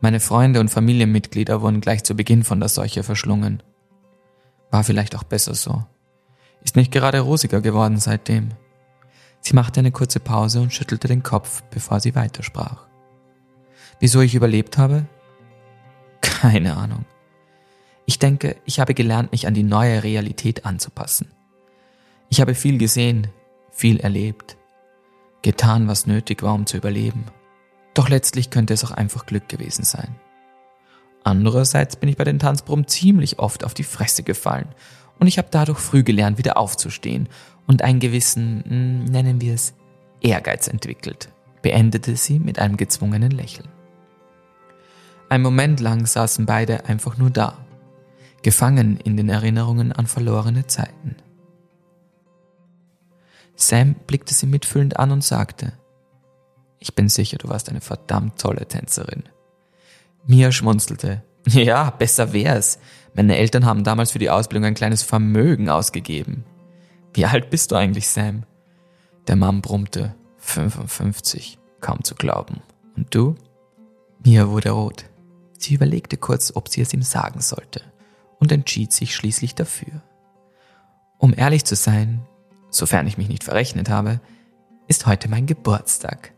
[0.00, 3.62] Meine Freunde und Familienmitglieder wurden gleich zu Beginn von der Seuche verschlungen.
[4.70, 5.84] War vielleicht auch besser so.
[6.62, 8.50] Ist nicht gerade rosiger geworden seitdem.
[9.40, 12.86] Sie machte eine kurze Pause und schüttelte den Kopf, bevor sie weitersprach.
[14.00, 15.06] Wieso ich überlebt habe?
[16.20, 17.04] Keine Ahnung.
[18.04, 21.30] Ich denke, ich habe gelernt, mich an die neue Realität anzupassen.
[22.28, 23.28] Ich habe viel gesehen,
[23.70, 24.56] viel erlebt,
[25.42, 27.26] getan, was nötig war, um zu überleben.
[27.94, 30.16] Doch letztlich könnte es auch einfach Glück gewesen sein.
[31.24, 34.68] Andererseits bin ich bei den Tanzproben ziemlich oft auf die Fresse gefallen
[35.18, 37.28] und ich habe dadurch früh gelernt, wieder aufzustehen
[37.66, 39.74] und einen gewissen, hm, nennen wir es,
[40.20, 41.30] Ehrgeiz entwickelt,
[41.62, 43.68] beendete sie mit einem gezwungenen Lächeln.
[45.28, 47.58] Ein Moment lang saßen beide einfach nur da,
[48.42, 51.16] gefangen in den Erinnerungen an verlorene Zeiten.
[53.56, 55.72] Sam blickte sie mitfühlend an und sagte,
[56.78, 59.24] ich bin sicher, du warst eine verdammt tolle Tänzerin.
[60.26, 61.22] Mia schmunzelte.
[61.48, 62.78] Ja, besser wär's.
[63.16, 66.44] Meine Eltern haben damals für die Ausbildung ein kleines Vermögen ausgegeben.
[67.14, 68.42] Wie alt bist du eigentlich, Sam?
[69.26, 70.14] Der Mann brummte.
[70.36, 71.58] 55.
[71.80, 72.60] Kaum zu glauben.
[72.94, 73.34] Und du?
[74.22, 75.06] Mia wurde rot.
[75.58, 77.80] Sie überlegte kurz, ob sie es ihm sagen sollte
[78.38, 80.02] und entschied sich schließlich dafür.
[81.16, 82.20] Um ehrlich zu sein,
[82.68, 84.20] sofern ich mich nicht verrechnet habe,
[84.88, 86.32] ist heute mein Geburtstag.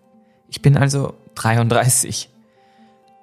[0.48, 2.30] Ich bin also 33.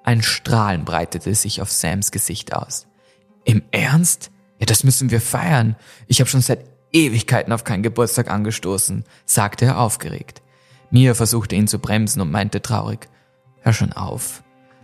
[0.04, 2.86] Ein Strahlen breitete sich auf Sams Gesicht aus.
[3.46, 4.30] Im Ernst?
[4.58, 5.76] Ja, das müssen wir feiern.
[6.08, 10.42] Ich habe schon seit Ewigkeiten auf keinen Geburtstag angestoßen, sagte er aufgeregt.
[10.90, 13.08] Mia versuchte ihn zu bremsen und meinte traurig,
[13.60, 14.42] hör schon auf.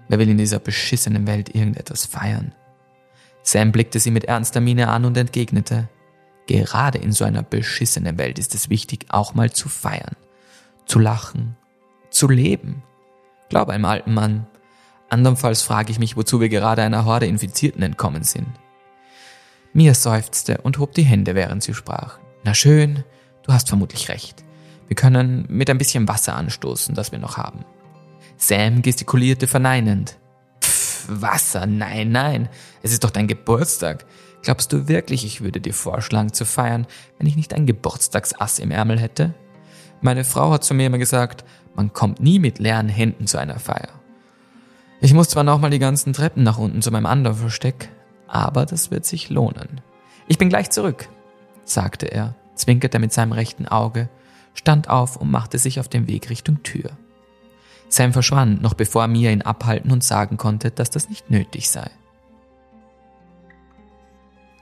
[0.09, 2.55] Wer will in dieser beschissenen Welt irgendetwas feiern?
[3.42, 5.88] Sam blickte sie mit ernster Miene an und entgegnete,
[6.46, 10.16] gerade in so einer beschissenen Welt ist es wichtig, auch mal zu feiern,
[10.87, 11.57] zu lachen,
[12.11, 12.83] zu leben.
[13.48, 14.46] Glaub einem alten Mann,
[15.12, 18.48] Andernfalls frage ich mich, wozu wir gerade einer Horde Infizierten entkommen sind.
[19.75, 22.18] Mia seufzte und hob die Hände, während sie sprach.
[22.44, 23.05] Na schön,
[23.42, 24.42] du hast vermutlich recht.
[24.88, 27.66] Wir können mit ein bisschen Wasser anstoßen, das wir noch haben.
[28.38, 30.16] Sam gestikulierte verneinend.
[30.64, 32.48] Pff, Wasser, nein, nein,
[32.83, 34.07] es ist doch dein Geburtstag.
[34.40, 36.87] Glaubst du wirklich, ich würde dir vorschlagen zu feiern,
[37.18, 39.35] wenn ich nicht ein Geburtstagsass im Ärmel hätte?
[40.01, 41.44] Meine Frau hat zu mir immer gesagt,
[41.75, 44.02] man kommt nie mit leeren Händen zu einer Feier.
[45.03, 47.88] Ich muss zwar nochmal die ganzen Treppen nach unten zu meinem anderen Versteck,
[48.29, 49.81] aber das wird sich lohnen.
[50.29, 51.09] Ich bin gleich zurück,
[51.65, 54.09] sagte er, zwinkerte mit seinem rechten Auge,
[54.55, 56.93] stand auf und machte sich auf den Weg Richtung Tür.
[57.88, 61.91] Sam verschwand, noch bevor Mia ihn abhalten und sagen konnte, dass das nicht nötig sei.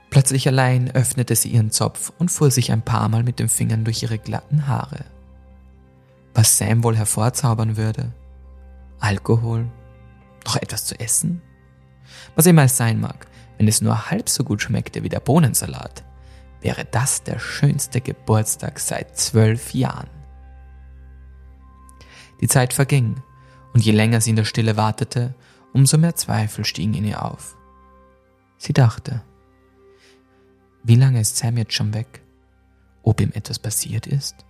[0.09, 3.83] Plötzlich allein öffnete sie ihren Zopf und fuhr sich ein paar Mal mit den Fingern
[3.83, 5.05] durch ihre glatten Haare.
[6.33, 8.11] Was Sam wohl hervorzaubern würde?
[8.99, 9.67] Alkohol,
[10.45, 11.41] noch etwas zu essen?
[12.35, 13.27] Was immer es sein mag,
[13.57, 16.03] wenn es nur halb so gut schmeckte wie der Bohnensalat,
[16.61, 20.09] wäre das der schönste Geburtstag seit zwölf Jahren.
[22.41, 23.21] Die Zeit verging,
[23.73, 25.35] und je länger sie in der Stille wartete,
[25.73, 27.55] umso mehr Zweifel stiegen in ihr auf.
[28.57, 29.21] Sie dachte,
[30.83, 32.21] wie lange ist Sam jetzt schon weg?
[33.03, 34.45] Ob ihm etwas passiert ist?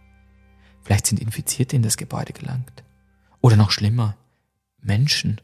[0.82, 2.84] Vielleicht sind Infizierte in das Gebäude gelangt.
[3.42, 4.18] Oder noch schlimmer,
[4.82, 5.42] Menschen.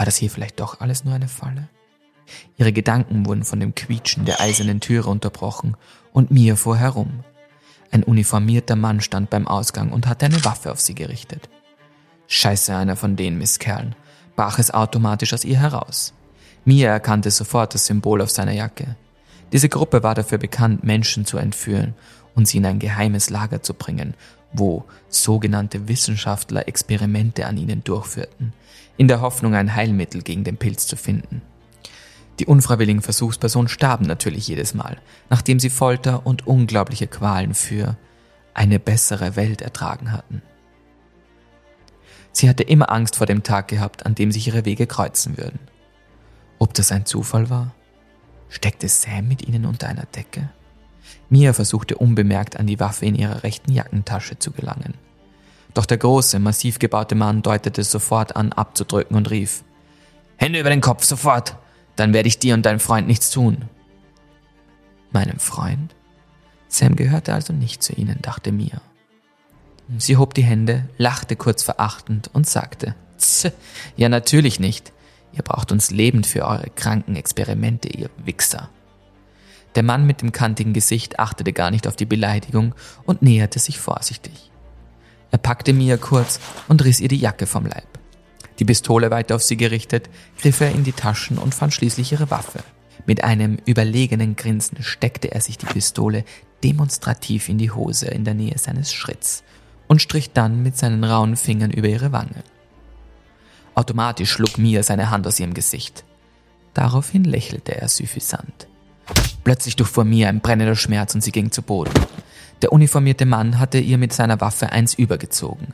[0.00, 1.68] War das hier vielleicht doch alles nur eine Falle?
[2.56, 5.76] Ihre Gedanken wurden von dem Quietschen der eisernen Türe unterbrochen
[6.14, 7.22] und Mia fuhr herum.
[7.90, 11.50] Ein uniformierter Mann stand beim Ausgang und hatte eine Waffe auf sie gerichtet.
[12.28, 13.94] Scheiße, einer von den Misskerlen,
[14.36, 16.14] brach es automatisch aus ihr heraus.
[16.64, 18.96] Mia erkannte sofort das Symbol auf seiner Jacke.
[19.52, 21.92] Diese Gruppe war dafür bekannt, Menschen zu entführen
[22.34, 24.14] und sie in ein geheimes Lager zu bringen,
[24.52, 28.52] wo sogenannte Wissenschaftler Experimente an ihnen durchführten,
[28.96, 31.42] in der Hoffnung, ein Heilmittel gegen den Pilz zu finden.
[32.38, 34.96] Die unfreiwilligen Versuchspersonen starben natürlich jedes Mal,
[35.28, 37.96] nachdem sie Folter und unglaubliche Qualen für
[38.54, 40.42] eine bessere Welt ertragen hatten.
[42.32, 45.58] Sie hatte immer Angst vor dem Tag gehabt, an dem sich ihre Wege kreuzen würden.
[46.58, 47.74] Ob das ein Zufall war?
[48.48, 50.50] Steckte Sam mit ihnen unter einer Decke?
[51.30, 54.94] Mia versuchte unbemerkt an die Waffe in ihrer rechten Jackentasche zu gelangen.
[55.72, 59.62] Doch der große, massiv gebaute Mann deutete sofort an, abzudrücken und rief,
[60.36, 61.56] Hände über den Kopf, sofort!
[61.96, 63.68] Dann werde ich dir und deinem Freund nichts tun.
[65.12, 65.94] Meinem Freund?
[66.66, 68.80] Sam gehörte also nicht zu ihnen, dachte Mia.
[69.98, 73.52] Sie hob die Hände, lachte kurz verachtend und sagte, Tss,
[73.96, 74.92] ja natürlich nicht.
[75.32, 78.70] Ihr braucht uns lebend für eure kranken Experimente, ihr Wichser.
[79.74, 83.78] Der Mann mit dem kantigen Gesicht achtete gar nicht auf die Beleidigung und näherte sich
[83.78, 84.50] vorsichtig.
[85.30, 87.86] Er packte Mia kurz und riss ihr die Jacke vom Leib.
[88.58, 92.30] Die Pistole weiter auf sie gerichtet, griff er in die Taschen und fand schließlich ihre
[92.30, 92.60] Waffe.
[93.06, 96.24] Mit einem überlegenen Grinsen steckte er sich die Pistole
[96.62, 99.44] demonstrativ in die Hose in der Nähe seines Schritts
[99.88, 102.44] und strich dann mit seinen rauen Fingern über ihre Wange.
[103.74, 106.04] Automatisch schlug Mia seine Hand aus ihrem Gesicht.
[106.74, 108.68] Daraufhin lächelte er süffisant.
[109.44, 111.92] Plötzlich durchfuhr Mia ein brennender Schmerz und sie ging zu Boden.
[112.62, 115.68] Der uniformierte Mann hatte ihr mit seiner Waffe eins übergezogen.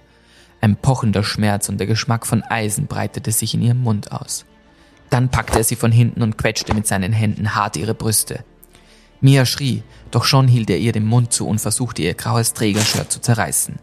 [0.61, 4.47] Ein pochender Schmerz und der Geschmack von Eisen breitete sich in ihrem Mund aus.
[5.11, 8.45] Dann packte er sie von hinten und quetschte mit seinen Händen hart ihre Brüste.
[9.21, 13.11] Mia schrie, doch schon hielt er ihr den Mund zu und versuchte ihr graues Trägershirt
[13.11, 13.79] zu zerreißen.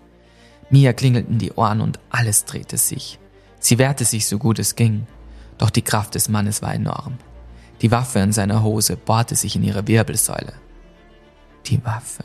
[0.70, 3.20] Mia klingelten die Ohren und alles drehte sich.
[3.60, 5.08] Sie wehrte sich so gut es ging,
[5.58, 7.18] doch die Kraft des Mannes war enorm.
[7.84, 10.54] Die Waffe in seiner Hose bohrte sich in ihre Wirbelsäule.
[11.66, 12.24] Die Waffe.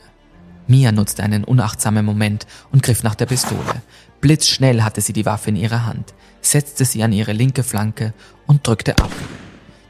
[0.69, 3.83] Mia nutzte einen unachtsamen Moment und griff nach der Pistole.
[4.21, 8.15] Blitzschnell hatte sie die Waffe in ihrer Hand, setzte sie an ihre linke Flanke
[8.47, 9.11] und drückte ab.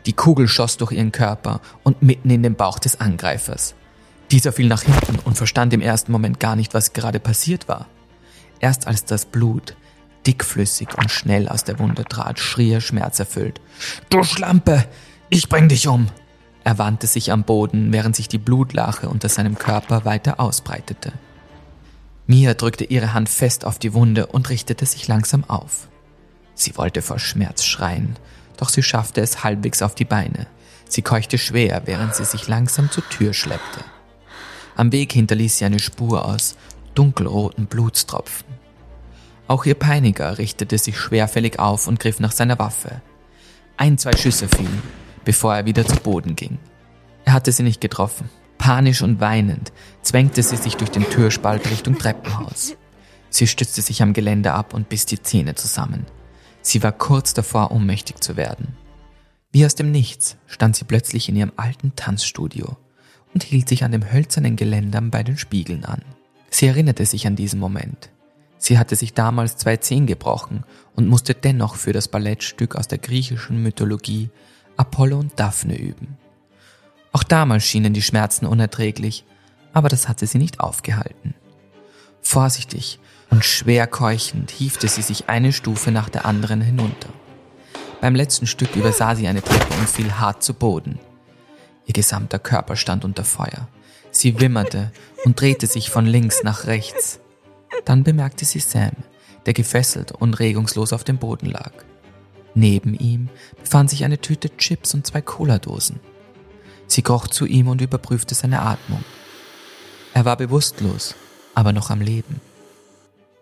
[0.07, 3.75] Die Kugel schoss durch ihren Körper und mitten in den Bauch des Angreifers.
[4.31, 7.89] Dieser fiel nach hinten und verstand im ersten Moment gar nicht, was gerade passiert war.
[8.59, 9.77] Erst als das Blut
[10.27, 13.61] dickflüssig und schnell aus der Wunde trat, schrie er schmerzerfüllt.
[14.09, 14.87] Du Schlampe!
[15.31, 16.09] Ich bring dich um!
[16.65, 21.13] Er wandte sich am Boden, während sich die Blutlache unter seinem Körper weiter ausbreitete.
[22.27, 25.89] Mia drückte ihre Hand fest auf die Wunde und richtete sich langsam auf.
[26.55, 28.17] Sie wollte vor Schmerz schreien,
[28.57, 30.47] doch sie schaffte es halbwegs auf die Beine.
[30.89, 33.85] Sie keuchte schwer, während sie sich langsam zur Tür schleppte.
[34.77, 36.57] Am Weg hinterließ sie eine Spur aus
[36.95, 38.47] dunkelroten Blutstropfen.
[39.47, 43.01] Auch ihr Peiniger richtete sich schwerfällig auf und griff nach seiner Waffe.
[43.77, 44.83] Ein, zwei Schüsse fielen,
[45.29, 46.57] bevor er wieder zu Boden ging.
[47.27, 48.31] Er hatte sie nicht getroffen.
[48.57, 52.77] Panisch und weinend zwängte sie sich durch den Türspalt Richtung Treppenhaus.
[53.29, 56.07] Sie stützte sich am Geländer ab und biss die Zähne zusammen.
[56.63, 58.75] Sie war kurz davor, ohnmächtig zu werden.
[59.53, 62.79] Wie aus dem Nichts stand sie plötzlich in ihrem alten Tanzstudio
[63.35, 66.01] und hielt sich an dem hölzernen Geländer bei den Spiegeln an.
[66.49, 68.09] Sie erinnerte sich an diesen Moment.
[68.57, 70.65] Sie hatte sich damals zwei Zehen gebrochen
[70.97, 74.31] und musste dennoch für das Ballettstück aus der griechischen Mythologie
[74.79, 76.17] Apollo und Daphne üben.
[77.13, 79.25] Auch damals schienen die Schmerzen unerträglich,
[79.73, 81.35] aber das hatte sie nicht aufgehalten.
[82.23, 82.99] Vorsichtig
[83.31, 87.09] und schwer keuchend hiefte sie sich eine Stufe nach der anderen hinunter.
[88.01, 90.99] Beim letzten Stück übersah sie eine Treppe und fiel hart zu Boden.
[91.87, 93.69] Ihr gesamter Körper stand unter Feuer.
[94.11, 94.93] Sie wimmerte
[95.25, 97.21] und drehte sich von links nach rechts.
[97.85, 98.93] Dann bemerkte sie Sam,
[99.47, 101.73] der gefesselt und regungslos auf dem Boden lag.
[102.59, 103.29] Neben ihm
[103.61, 106.01] befand sich eine Tüte Chips und zwei Cola-Dosen.
[106.89, 109.05] Sie kroch zu ihm und überprüfte seine Atmung.
[110.13, 111.15] Er war bewusstlos,
[111.55, 112.41] aber noch am Leben.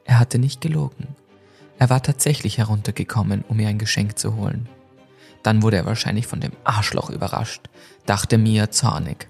[0.04, 1.16] Er hatte nicht gelogen.
[1.78, 4.68] Er war tatsächlich heruntergekommen, um ihr ein Geschenk zu holen.
[5.42, 7.70] Dann wurde er wahrscheinlich von dem Arschloch überrascht,
[8.04, 9.28] dachte Mia zornig.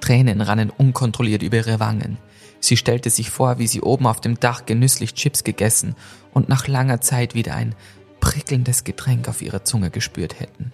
[0.00, 2.18] Tränen rannen unkontrolliert über ihre Wangen.
[2.58, 5.94] Sie stellte sich vor, wie sie oben auf dem Dach genüsslich Chips gegessen
[6.34, 7.76] und nach langer Zeit wieder ein
[8.22, 10.72] prickelndes Getränk auf ihrer Zunge gespürt hätten.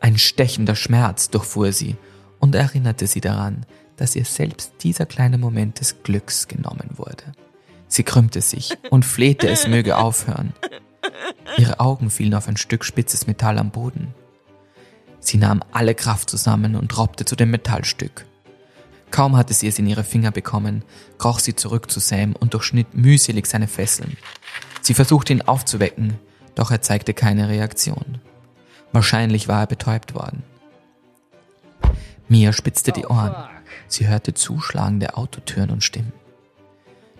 [0.00, 1.96] Ein stechender Schmerz durchfuhr sie
[2.40, 3.64] und erinnerte sie daran,
[3.96, 7.22] dass ihr selbst dieser kleine Moment des Glücks genommen wurde.
[7.86, 10.52] Sie krümmte sich und flehte, es möge aufhören.
[11.56, 14.12] Ihre Augen fielen auf ein Stück spitzes Metall am Boden.
[15.20, 18.26] Sie nahm alle Kraft zusammen und raubte zu dem Metallstück.
[19.12, 20.82] Kaum hatte sie es in ihre Finger bekommen,
[21.18, 24.16] kroch sie zurück zu Sam und durchschnitt mühselig seine Fesseln.
[24.82, 26.18] Sie versuchte ihn aufzuwecken,
[26.54, 28.20] doch er zeigte keine Reaktion.
[28.92, 30.42] Wahrscheinlich war er betäubt worden.
[32.28, 33.34] Mia spitzte die Ohren.
[33.86, 36.12] Sie hörte zuschlagende Autotüren und Stimmen.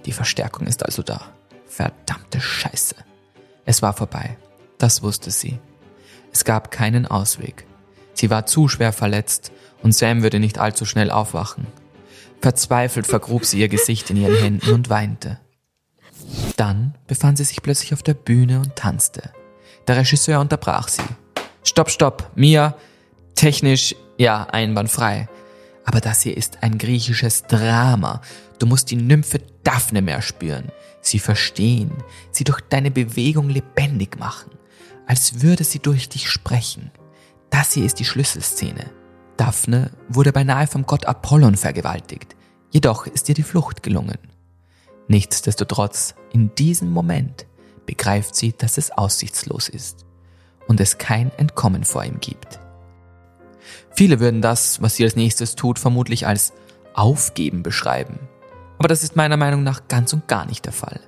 [0.05, 1.21] Die Verstärkung ist also da.
[1.67, 2.97] Verdammte Scheiße.
[3.65, 4.37] Es war vorbei.
[4.79, 5.59] Das wusste sie.
[6.33, 7.67] Es gab keinen Ausweg.
[8.15, 11.67] Sie war zu schwer verletzt und Sam würde nicht allzu schnell aufwachen.
[12.41, 15.39] Verzweifelt vergrub sie ihr Gesicht in ihren Händen und weinte.
[16.57, 19.31] Dann befand sie sich plötzlich auf der Bühne und tanzte.
[19.87, 21.03] Der Regisseur unterbrach sie.
[21.65, 22.77] Stopp, stopp, Mia,
[23.35, 25.29] technisch, ja, einwandfrei.
[25.85, 28.21] Aber das hier ist ein griechisches Drama.
[28.59, 30.71] Du musst die Nymphe Daphne mehr spüren,
[31.01, 31.93] sie verstehen,
[32.31, 34.51] sie durch deine Bewegung lebendig machen,
[35.07, 36.91] als würde sie durch dich sprechen.
[37.51, 38.91] Das hier ist die Schlüsselszene.
[39.37, 42.37] Daphne wurde beinahe vom Gott Apollon vergewaltigt,
[42.71, 44.19] jedoch ist ihr die Flucht gelungen.
[45.13, 47.45] Nichtsdestotrotz, in diesem Moment
[47.85, 50.07] begreift sie, dass es aussichtslos ist
[50.69, 52.61] und es kein Entkommen vor ihm gibt.
[53.95, 56.55] Viele würden das, was sie als nächstes tut, vermutlich als
[56.95, 58.21] Aufgeben beschreiben.
[58.79, 61.01] Aber das ist meiner Meinung nach ganz und gar nicht der Fall.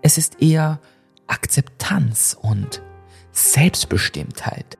[0.00, 0.78] Es ist eher
[1.26, 2.82] Akzeptanz und
[3.32, 4.78] Selbstbestimmtheit.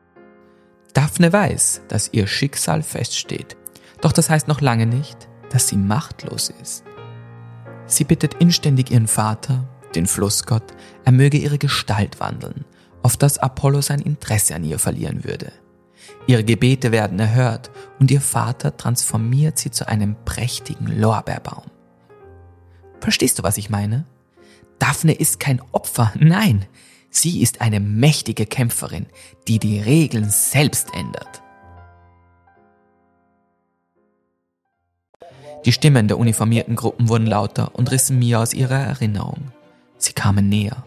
[0.93, 3.57] Daphne weiß, dass ihr Schicksal feststeht,
[4.01, 6.85] doch das heißt noch lange nicht, dass sie machtlos ist.
[7.87, 9.65] Sie bittet inständig ihren Vater,
[9.95, 10.75] den Flussgott,
[11.05, 12.65] er möge ihre Gestalt wandeln
[13.05, 15.53] auf dass Apollo sein Interesse an ihr verlieren würde.
[16.27, 17.71] Ihre Gebete werden erhört
[18.01, 21.65] und ihr Vater transformiert sie zu einem prächtigen Lorbeerbaum.
[23.01, 24.07] Verstehst du, was ich meine?
[24.79, 26.65] Daphne ist kein Opfer, nein,
[27.11, 29.07] sie ist eine mächtige Kämpferin,
[29.49, 31.43] die die Regeln selbst ändert.
[35.65, 39.51] Die Stimmen der uniformierten Gruppen wurden lauter und rissen Mia aus ihrer Erinnerung.
[39.97, 40.85] Sie kamen näher.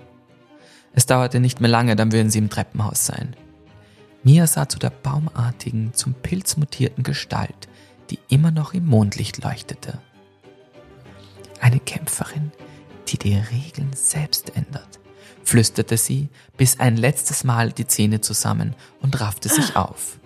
[0.94, 3.36] Es dauerte nicht mehr lange, dann würden sie im Treppenhaus sein.
[4.24, 7.68] Mia sah zu der baumartigen, zum Pilz mutierten Gestalt,
[8.10, 10.00] die immer noch im Mondlicht leuchtete.
[11.60, 12.52] Eine Kämpferin,
[13.08, 15.00] die die Regeln selbst ändert,
[15.44, 20.17] flüsterte sie, bis ein letztes Mal die Zähne zusammen und raffte sich auf.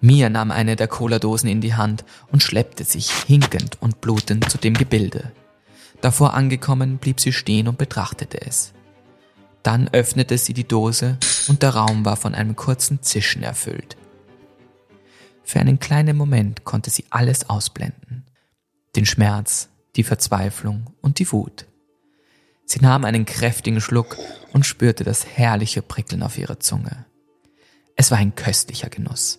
[0.00, 4.58] Mia nahm eine der Cola-Dosen in die Hand und schleppte sich hinkend und blutend zu
[4.58, 5.32] dem Gebilde.
[6.00, 8.72] Davor angekommen blieb sie stehen und betrachtete es.
[9.62, 11.18] Dann öffnete sie die Dose
[11.48, 13.96] und der Raum war von einem kurzen Zischen erfüllt.
[15.42, 18.24] Für einen kleinen Moment konnte sie alles ausblenden.
[18.96, 21.66] Den Schmerz, die Verzweiflung und die Wut.
[22.66, 24.16] Sie nahm einen kräftigen Schluck
[24.52, 27.06] und spürte das herrliche Prickeln auf ihrer Zunge.
[27.96, 29.38] Es war ein köstlicher Genuss.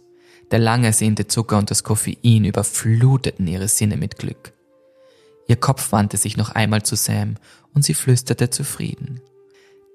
[0.51, 4.53] Der lang ersehnte Zucker und das Koffein überfluteten ihre Sinne mit Glück.
[5.47, 7.35] Ihr Kopf wandte sich noch einmal zu Sam
[7.73, 9.21] und sie flüsterte zufrieden.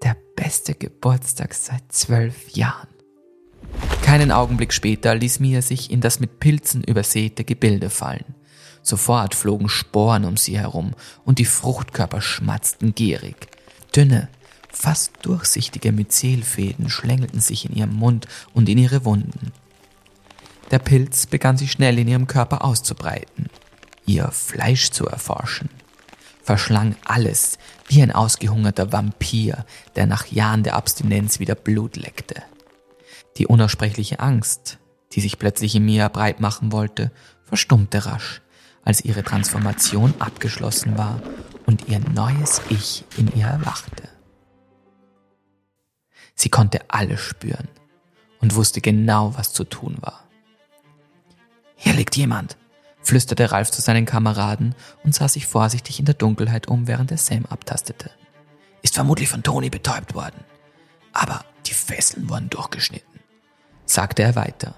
[0.02, 2.88] Der beste Geburtstag seit zwölf Jahren.
[4.02, 8.34] Keinen Augenblick später ließ Mia sich in das mit Pilzen übersäte Gebilde fallen.
[8.82, 10.92] Sofort flogen Sporen um sie herum
[11.24, 13.48] und die Fruchtkörper schmatzten gierig.
[13.94, 14.28] Dünne,
[14.70, 19.52] fast durchsichtige Myzelfäden schlängelten sich in ihrem Mund und in ihre Wunden.
[20.70, 23.50] Der Pilz begann sich schnell in ihrem Körper auszubreiten,
[24.06, 25.68] ihr Fleisch zu erforschen,
[26.42, 27.58] verschlang alles
[27.88, 29.64] wie ein ausgehungerter Vampir,
[29.96, 32.42] der nach Jahren der Abstinenz wieder Blut leckte.
[33.36, 34.78] Die unaussprechliche Angst,
[35.12, 37.10] die sich plötzlich in mir breit machen wollte,
[37.44, 38.40] verstummte rasch,
[38.84, 41.20] als ihre Transformation abgeschlossen war
[41.66, 44.08] und ihr neues Ich in ihr erwachte.
[46.36, 47.68] Sie konnte alles spüren
[48.40, 50.29] und wusste genau, was zu tun war.
[51.82, 52.58] Hier liegt jemand,
[53.00, 57.16] flüsterte Ralf zu seinen Kameraden und sah sich vorsichtig in der Dunkelheit um, während er
[57.16, 58.10] Sam abtastete.
[58.82, 60.44] Ist vermutlich von Toni betäubt worden.
[61.14, 63.20] Aber die Fesseln wurden durchgeschnitten,
[63.86, 64.74] sagte er weiter.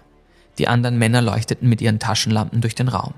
[0.59, 3.15] Die anderen Männer leuchteten mit ihren Taschenlampen durch den Raum.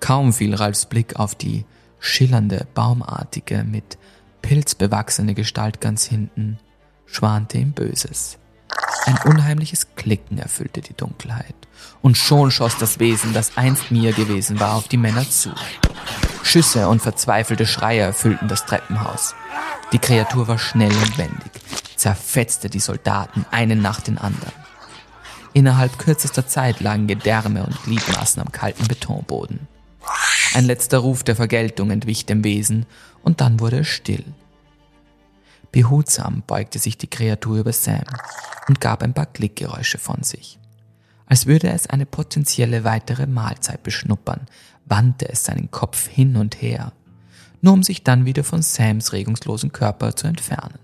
[0.00, 1.66] Kaum fiel Ralfs Blick auf die
[2.00, 3.98] schillernde, baumartige, mit
[4.40, 6.58] Pilz bewachsene Gestalt ganz hinten,
[7.04, 8.38] schwante ihm Böses.
[9.04, 11.54] Ein unheimliches Klicken erfüllte die Dunkelheit.
[12.02, 15.50] Und schon schoss das Wesen, das einst mir gewesen war, auf die Männer zu.
[16.42, 19.34] Schüsse und verzweifelte Schreie erfüllten das Treppenhaus.
[19.92, 21.52] Die Kreatur war schnell und wendig,
[21.96, 24.52] zerfetzte die Soldaten einen nach den anderen.
[25.52, 29.68] Innerhalb kürzester Zeit lagen Gedärme und Gliedmaßen am kalten Betonboden.
[30.54, 32.86] Ein letzter Ruf der Vergeltung entwich dem Wesen,
[33.22, 34.24] und dann wurde es still.
[35.72, 38.04] Behutsam beugte sich die Kreatur über Sam
[38.68, 40.58] und gab ein paar Klickgeräusche von sich.
[41.26, 44.46] Als würde es eine potenzielle weitere Mahlzeit beschnuppern,
[44.84, 46.92] wandte es seinen Kopf hin und her,
[47.62, 50.78] nur um sich dann wieder von Sams regungslosen Körper zu entfernen.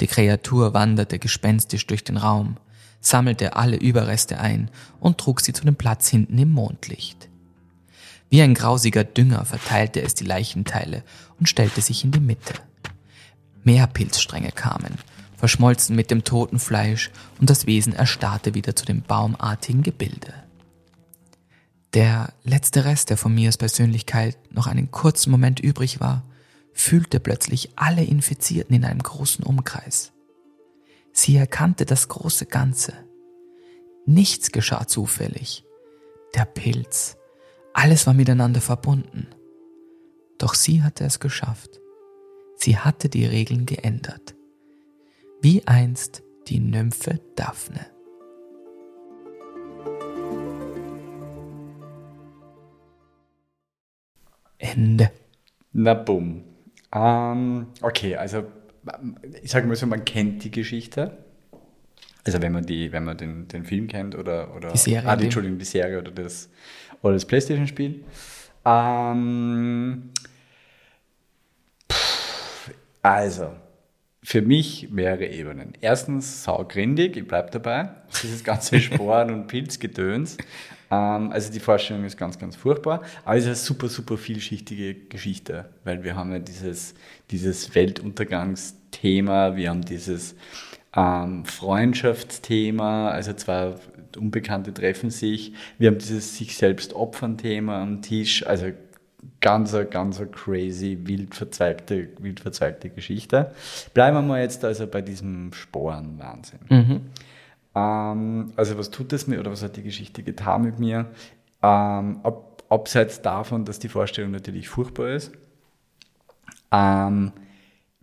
[0.00, 2.58] Die Kreatur wanderte gespenstisch durch den Raum,
[3.00, 7.30] sammelte alle Überreste ein und trug sie zu dem Platz hinten im Mondlicht.
[8.28, 11.04] Wie ein grausiger Dünger verteilte es die Leichenteile
[11.38, 12.54] und stellte sich in die Mitte.
[13.62, 14.96] Mehr Pilzstränge kamen,
[15.36, 20.34] verschmolzen mit dem toten Fleisch und das Wesen erstarrte wieder zu dem baumartigen Gebilde.
[21.94, 26.24] Der letzte Rest, der von Mias Persönlichkeit noch einen kurzen Moment übrig war,
[26.72, 30.12] fühlte plötzlich alle Infizierten in einem großen Umkreis.
[31.12, 32.92] Sie erkannte das große Ganze.
[34.06, 35.64] Nichts geschah zufällig.
[36.34, 37.16] Der Pilz,
[37.74, 39.26] alles war miteinander verbunden.
[40.38, 41.80] Doch sie hatte es geschafft.
[42.62, 44.34] Sie hatte die Regeln geändert.
[45.40, 47.86] Wie einst die Nymphe Daphne.
[54.58, 55.10] Ende.
[55.72, 56.44] Na bumm.
[56.92, 58.44] Ähm, okay, also
[59.42, 61.24] ich sage mal so, man kennt die Geschichte.
[62.24, 65.16] Also wenn man die, wenn man den, den Film kennt oder, oder die Serie, ah,
[65.16, 66.50] die, Entschuldigung, die Serie oder das,
[67.00, 68.04] oder das Playstation-Spiel.
[68.66, 70.10] Ähm,
[73.02, 73.52] also,
[74.22, 75.72] für mich mehrere Ebenen.
[75.80, 77.90] Erstens saugrindig, ich bleibe dabei.
[78.22, 80.36] Dieses ganze Sporen und Pilzgedöns.
[80.90, 83.02] Ähm, also die Vorstellung ist ganz, ganz furchtbar.
[83.24, 86.94] Aber es ist eine super, super vielschichtige Geschichte, weil wir haben ja dieses,
[87.30, 90.34] dieses Weltuntergangsthema, wir haben dieses
[90.94, 93.74] ähm, Freundschaftsthema, also zwei
[94.18, 95.54] Unbekannte treffen sich.
[95.78, 98.66] Wir haben dieses sich selbst opfern Thema am Tisch, also
[99.40, 103.52] ganz, ganz crazy, wild verzweigte, wild verzweigte Geschichte.
[103.94, 106.60] Bleiben wir mal jetzt also bei diesem Sporenwahnsinn.
[106.68, 107.00] Mhm.
[107.74, 111.06] Ähm, also was tut es mir oder was hat die Geschichte getan mit mir?
[111.62, 115.32] Ähm, ab, abseits davon, dass die Vorstellung natürlich furchtbar ist,
[116.72, 117.32] ähm,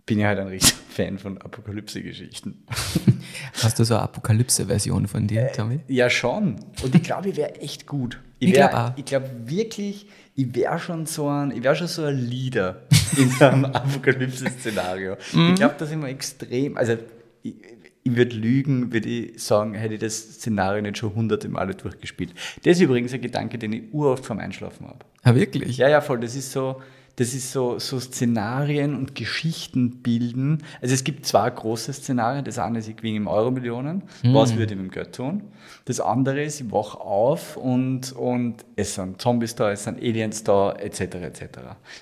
[0.08, 2.64] bin ich halt ein riesiger Fan von Apokalypse-Geschichten.
[3.62, 5.80] Hast du so eine Apokalypse-Version von dir, Tommy?
[5.86, 6.56] Äh, ja, schon.
[6.82, 8.18] Und ich glaube, ich wäre echt gut.
[8.40, 12.16] Ich, ich glaube glaub wirklich, ich wäre schon so ein, ich wäre schon so ein
[12.16, 12.82] Leader
[13.16, 15.16] in so einem Apokalypse-Szenario.
[15.32, 15.50] Mhm.
[15.50, 16.96] Ich glaube, dass ich mal extrem, also
[17.42, 17.54] ich,
[18.02, 22.32] ich würde lügen, würde ich sagen, hätte ich das Szenario nicht schon hunderte Male durchgespielt.
[22.64, 25.00] Das ist übrigens ein Gedanke, den ich uroft vorm Einschlafen habe.
[25.22, 25.76] Ah, wirklich?
[25.76, 26.20] Ja, ja, voll.
[26.20, 26.80] Das ist so,
[27.18, 30.62] das ist so, so Szenarien und Geschichten bilden.
[30.80, 32.44] Also es gibt zwei große Szenarien.
[32.44, 34.04] Das eine ist, ich gewinne im Euro-Millionen.
[34.22, 34.34] Mhm.
[34.34, 35.42] Was würde ich mit dem Geld tun?
[35.84, 40.44] Das andere ist, ich wache auf und, und es sind Zombies da, es sind Aliens
[40.44, 41.00] da, etc.
[41.00, 41.42] etc.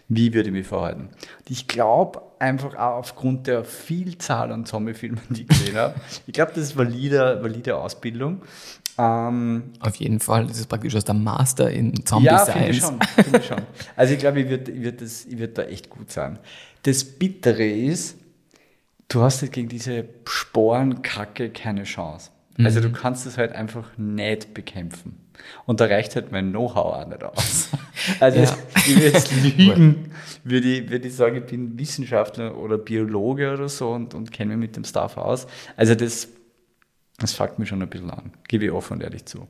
[0.09, 1.09] Wie würde ich mich verhalten?
[1.39, 5.95] Und ich glaube einfach auch aufgrund der Vielzahl an Zombie-Filmen, die ich gesehen habe,
[6.27, 8.43] ich glaube, das ist valide, valide Ausbildung.
[8.99, 12.79] Ähm, Auf jeden Fall, das ist praktisch aus der Master in Zombie ja, Science.
[12.79, 13.25] Ja, finde ich schon.
[13.25, 13.63] Find ich schon.
[13.95, 16.39] Also ich glaube, ich würde ich würd würd da echt gut sein.
[16.83, 18.17] Das Bittere ist,
[19.09, 22.31] du hast halt gegen diese Sporenkacke keine Chance.
[22.59, 22.95] Also du mhm.
[22.95, 25.26] kannst es halt einfach nicht bekämpfen.
[25.67, 27.69] Und da reicht halt mein Know-how auch nicht aus.
[28.21, 28.57] Also ja.
[28.77, 30.13] ich würde jetzt lügen,
[30.45, 34.57] würde ich, würde ich sagen, ich bin Wissenschaftler oder Biologe oder so und, und kenne
[34.57, 35.49] mich mit dem Stuff aus.
[35.77, 36.29] Also das
[37.19, 39.49] das fuckt mich schon ein bisschen an, gebe ich offen und ehrlich zu.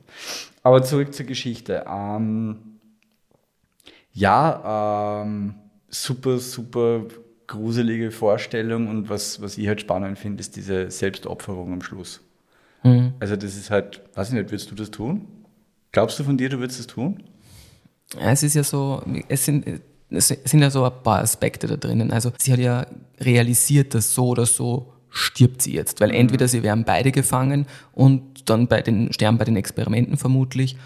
[0.63, 1.85] Aber zurück zur Geschichte.
[1.87, 2.79] Ähm,
[4.13, 5.55] ja, ähm,
[5.89, 7.01] super, super
[7.45, 12.21] gruselige Vorstellung und was, was ich halt spannend finde, ist diese Selbstopferung am Schluss.
[12.83, 13.13] Mhm.
[13.19, 15.27] Also das ist halt, weiß ich nicht, würdest du das tun?
[15.97, 17.23] Glaubst du von dir, du würdest das tun?
[18.19, 19.65] Es ist ja so, es sind,
[20.11, 22.11] es sind ja so ein paar Aspekte da drinnen.
[22.11, 22.85] Also sie hat ja
[23.19, 25.99] realisiert, dass so oder so stirbt sie jetzt.
[25.99, 26.17] Weil mhm.
[26.17, 30.77] entweder sie werden beide gefangen und dann bei den, sterben bei den Experimenten vermutlich,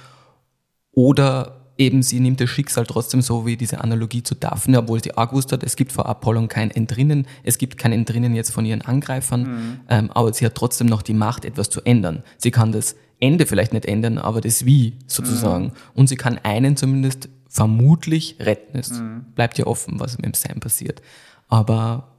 [0.93, 5.17] oder eben sie nimmt das Schicksal trotzdem so wie diese Analogie zu Daphne, obwohl sie
[5.17, 8.65] auch gewusst hat, es gibt vor Apollon kein Entrinnen, es gibt kein Entrinnen jetzt von
[8.65, 9.79] ihren Angreifern, mhm.
[9.89, 12.23] ähm, aber sie hat trotzdem noch die Macht, etwas zu ändern.
[12.37, 15.65] Sie kann das Ende vielleicht nicht ändern, aber das Wie sozusagen.
[15.65, 15.71] Mhm.
[15.93, 18.79] Und sie kann einen zumindest vermutlich retten.
[18.79, 19.25] Es mhm.
[19.35, 21.01] bleibt ja offen, was mit dem Sam passiert.
[21.47, 22.11] Aber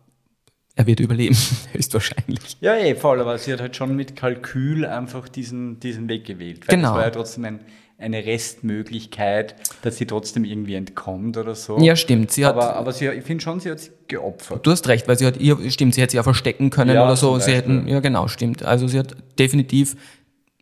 [0.74, 1.36] er wird überleben,
[1.72, 2.56] höchstwahrscheinlich.
[2.60, 6.68] Ja, eh, voll, aber sie hat halt schon mit Kalkül einfach diesen, diesen Weg gewählt.
[6.68, 6.88] Weil genau.
[6.90, 7.60] Das war ja trotzdem ein,
[7.98, 11.78] eine Restmöglichkeit, dass sie trotzdem irgendwie entkommt oder so.
[11.78, 12.32] Ja, stimmt.
[12.32, 14.66] Sie hat, aber aber sie, ich finde schon, sie hat sich geopfert.
[14.66, 17.04] Du hast recht, weil sie hat ihr, stimmt, sie hätte sich ja verstecken können ja,
[17.04, 17.38] oder so.
[17.38, 18.64] Sie hätten, ja genau, stimmt.
[18.64, 19.96] Also sie hat definitiv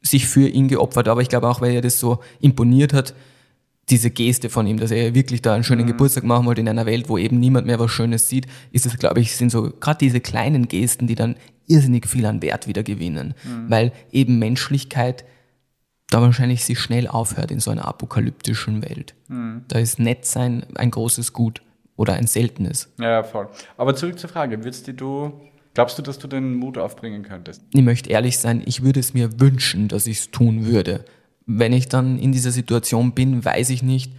[0.03, 3.15] sich für ihn geopfert, aber ich glaube auch, weil ihr das so imponiert hat,
[3.91, 5.89] diese Geste von ihm, dass er wirklich da einen schönen mhm.
[5.89, 8.97] Geburtstag machen wollte in einer Welt, wo eben niemand mehr was Schönes sieht, ist es,
[8.99, 11.37] glaube ich, sind so gerade diese kleinen Gesten, die dann
[11.67, 13.35] irrsinnig viel an Wert wieder gewinnen.
[13.45, 13.71] Mhm.
[13.71, 15.25] Weil eben Menschlichkeit
[16.09, 19.15] da wahrscheinlich sich schnell aufhört in so einer apokalyptischen Welt.
[19.29, 19.65] Mhm.
[19.69, 21.63] Da ist Nettsein ein großes Gut
[21.97, 22.93] oder ein seltenes.
[22.99, 23.49] Ja, voll.
[23.77, 25.33] Aber zurück zur Frage, würdest du,
[25.81, 27.63] glaubst du, dass du den Mut aufbringen könntest?
[27.73, 31.05] Ich möchte ehrlich sein, ich würde es mir wünschen, dass ich es tun würde
[31.59, 34.13] wenn ich dann in dieser Situation bin, weiß ich nicht,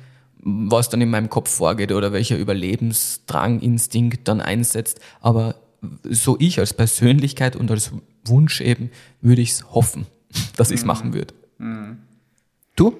[0.44, 5.00] was dann in meinem Kopf vorgeht oder welcher Überlebensdrang, Instinkt dann einsetzt.
[5.22, 5.56] Aber
[6.04, 7.92] so ich als Persönlichkeit und als
[8.26, 8.90] Wunsch eben,
[9.22, 10.08] würde ich es hoffen,
[10.58, 10.88] dass ich es mhm.
[10.88, 11.34] machen würde.
[11.58, 12.00] Mhm.
[12.76, 13.00] Du?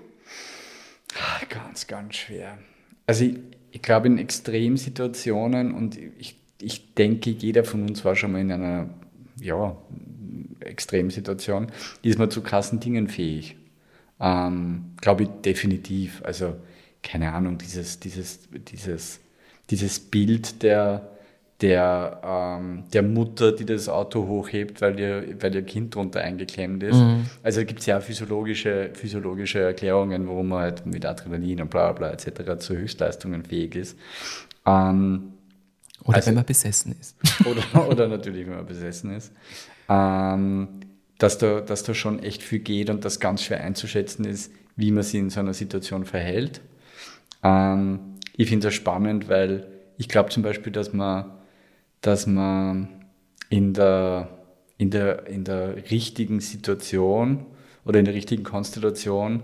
[1.50, 2.58] Ganz, ganz schwer.
[3.08, 3.40] Also ich,
[3.72, 8.52] ich glaube in Extremsituationen und ich, ich denke, jeder von uns war schon mal in
[8.52, 8.90] einer
[9.40, 9.76] ja,
[10.60, 11.68] Extremsituation,
[12.04, 13.58] ist man zu krassen Dingen fähig.
[14.20, 16.22] Ähm, Glaube ich definitiv.
[16.24, 16.56] Also
[17.04, 19.20] keine Ahnung, dieses, dieses, dieses,
[19.70, 21.10] dieses Bild der,
[21.62, 26.84] der, ähm, der Mutter, die das Auto hochhebt, weil ihr, weil ihr Kind drunter eingeklemmt
[26.84, 26.98] ist.
[26.98, 27.26] Mhm.
[27.42, 32.12] Also gibt es ja physiologische, physiologische Erklärungen, warum man halt mit Adrenalin und bla bla
[32.12, 32.60] etc.
[32.60, 33.98] zu Höchstleistungen fähig ist.
[34.66, 35.34] Ähm,
[36.04, 37.16] oder also, wenn man besessen ist.
[37.46, 39.32] Oder, oder natürlich, wenn man besessen ist.
[39.90, 40.82] Ähm,
[41.18, 44.92] dass da, dass da schon echt viel geht und das ganz schwer einzuschätzen ist, wie
[44.92, 46.62] man sich in so einer Situation verhält.
[47.44, 51.32] Ähm, ich finde das spannend, weil ich glaube zum Beispiel, dass man,
[52.02, 52.88] dass man
[53.50, 54.30] in der,
[54.78, 57.46] in, der, in der richtigen Situation
[57.86, 59.44] oder in der richtigen Konstellation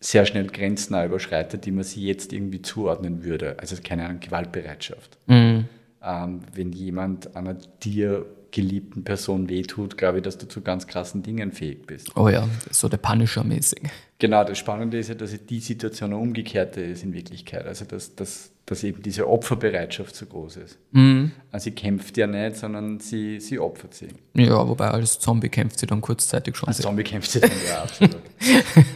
[0.00, 3.58] sehr schnell Grenzen überschreitet, die man sich jetzt irgendwie zuordnen würde.
[3.58, 5.18] Also keine Ahnung, Gewaltbereitschaft.
[5.26, 5.67] Mhm.
[6.02, 11.22] Ähm, wenn jemand einer dir geliebten Person wehtut, glaube ich, dass du zu ganz krassen
[11.22, 12.16] Dingen fähig bist.
[12.16, 13.82] Oh ja, so der Punisher-mäßig.
[14.18, 17.66] Genau, das Spannende ist ja, dass die Situation eine umgekehrte ist in Wirklichkeit.
[17.66, 20.78] Also, dass, dass, dass eben diese Opferbereitschaft so groß ist.
[20.92, 21.32] Mhm.
[21.52, 24.08] Also, sie kämpft ja nicht, sondern sie, sie opfert sie.
[24.34, 26.68] Ja, wobei als Zombie kämpft sie dann kurzzeitig schon.
[26.68, 28.16] Als Zombie kämpft sie dann, ja, absolut.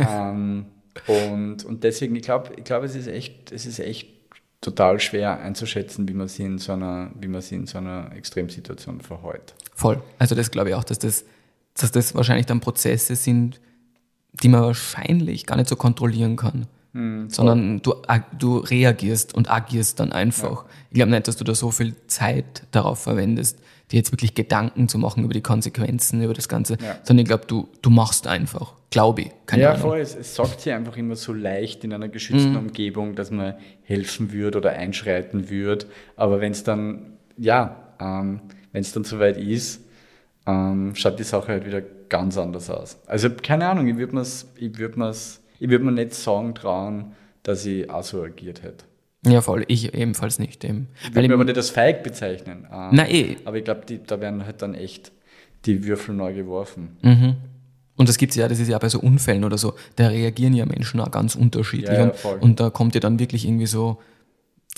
[0.10, 0.64] ähm,
[1.06, 4.08] und, und deswegen, ich glaube, ich glaub, es ist echt, es ist echt
[4.62, 8.10] total schwer einzuschätzen, wie man sie in so einer, wie man sie in so einer
[8.16, 9.54] Extremsituation verhält.
[9.74, 10.00] Voll.
[10.18, 11.24] Also das glaube ich auch, dass das,
[11.76, 13.60] dass das wahrscheinlich dann Prozesse sind,
[14.42, 16.66] die man wahrscheinlich gar nicht so kontrollieren kann.
[16.94, 17.94] Hm, sondern du,
[18.38, 20.64] du reagierst und agierst dann einfach.
[20.90, 23.58] Ich glaube nicht, dass du da so viel Zeit darauf verwendest,
[23.90, 26.98] dir jetzt wirklich Gedanken zu machen über die Konsequenzen, über das Ganze, Ja.
[27.02, 28.74] sondern ich glaube, du, du machst einfach.
[28.92, 29.30] Glaube ich.
[29.46, 29.82] Keine ja, Ahnung.
[29.82, 30.00] voll.
[30.00, 34.32] Es, es sagt sich einfach immer so leicht in einer geschützten Umgebung, dass man helfen
[34.32, 35.86] würde oder einschreiten würde.
[36.14, 38.40] Aber wenn es dann, ja, ähm,
[38.72, 39.82] wenn es dann soweit ist,
[40.46, 41.80] ähm, schaut die Sache halt wieder
[42.10, 42.98] ganz anders aus.
[43.06, 44.22] Also keine Ahnung, ich würde
[44.56, 47.12] ich mir's, ich würde mir nicht sagen trauen,
[47.42, 48.84] dass ich auch so agiert hätte.
[49.26, 49.64] Ja, voll.
[49.68, 50.64] Ich ebenfalls nicht.
[50.64, 50.88] Eben.
[51.02, 52.66] Ich würde mir aber nicht als feig bezeichnen.
[52.70, 53.36] Ähm, na eh.
[53.46, 55.12] Aber ich glaube, da werden halt dann echt
[55.64, 56.98] die Würfel neu geworfen.
[57.02, 57.36] Mhm.
[57.96, 60.64] Und das gibt's ja, das ist ja bei so Unfällen oder so, da reagieren ja
[60.64, 61.98] Menschen auch ganz unterschiedlich.
[61.98, 63.98] Ja, ja, und, da kommt ja dann wirklich irgendwie so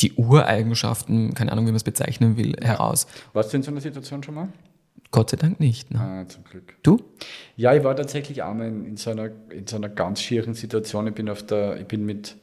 [0.01, 3.07] die Ureigenschaften, keine Ahnung, wie man es bezeichnen will, heraus.
[3.33, 4.49] Warst du in so einer Situation schon mal?
[5.13, 5.93] Gott sei Dank nicht.
[5.93, 6.01] Ne?
[6.01, 6.75] Ah, zum Glück.
[6.83, 7.01] Du?
[7.57, 11.07] Ja, ich war tatsächlich einmal in, in, so, einer, in so einer ganz schieren Situation.
[11.07, 12.35] Ich bin, auf der, ich bin mit,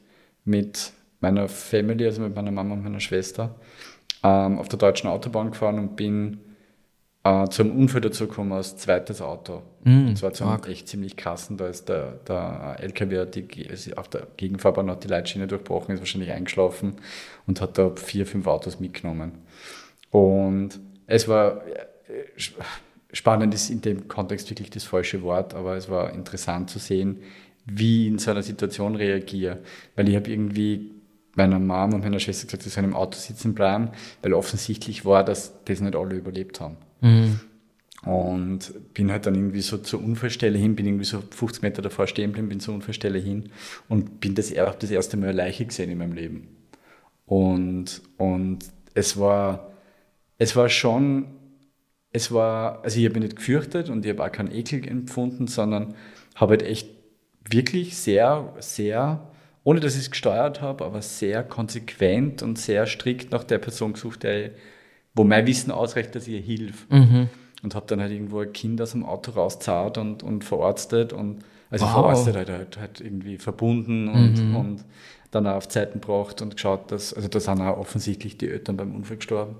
[0.45, 3.55] mit meiner Family, also mit meiner Mama und meiner Schwester,
[4.23, 6.39] ähm, auf der deutschen Autobahn gefahren und bin
[7.25, 9.63] äh, zu einem Unfall dazu gekommen als zweites Auto.
[9.83, 11.57] Mm, und zwar zu einem echt ziemlich krassen.
[11.57, 16.01] Da ist der, der LKW die, ist auf der Gegenfahrbahn hat die Leitschiene durchbrochen, ist
[16.01, 16.93] wahrscheinlich eingeschlafen
[17.47, 19.33] und hat da vier, fünf Autos mitgenommen.
[20.11, 22.61] Und es war äh, sp-
[23.13, 27.21] spannend ist in dem Kontext wirklich das falsche Wort, aber es war interessant zu sehen,
[27.65, 29.59] wie ich in so einer Situation reagiere.
[29.95, 30.91] Weil ich habe irgendwie
[31.35, 33.89] meiner Mom und meiner Schwester gesagt, sie sollen im Auto sitzen bleiben,
[34.21, 36.77] weil offensichtlich war, dass das nicht alle überlebt haben.
[37.01, 37.39] Mhm.
[38.03, 42.07] Und bin halt dann irgendwie so zur Unfallstelle hin, bin irgendwie so 50 Meter davor
[42.07, 43.49] stehen geblieben, bin zur Unfallstelle hin
[43.89, 46.47] und bin das, das erste Mal eine Leiche gesehen in meinem Leben.
[47.27, 48.59] Und, und
[48.95, 49.71] es war,
[50.39, 51.27] es war schon,
[52.11, 55.45] es war, also ich habe mich nicht gefürchtet und ich habe auch keinen Ekel empfunden,
[55.45, 55.93] sondern
[56.35, 56.89] habe halt echt
[57.49, 59.31] wirklich sehr, sehr,
[59.63, 63.93] ohne dass ich es gesteuert habe, aber sehr konsequent und sehr strikt nach der Person
[63.93, 64.51] gesucht, der,
[65.13, 66.87] wo mein Wissen ausreicht, dass ich ihr hilf.
[66.89, 67.29] Mhm.
[67.63, 71.43] Und habe dann halt irgendwo ein Kind aus dem Auto rauszahlt und, und verarztet und
[71.69, 71.93] also Wow.
[71.93, 74.83] verarztet halt, halt, halt irgendwie verbunden und, und
[75.31, 78.77] dann auch auf Zeiten gebracht und geschaut, dass, also da sind auch offensichtlich die Eltern
[78.77, 79.55] beim Unfall gestorben.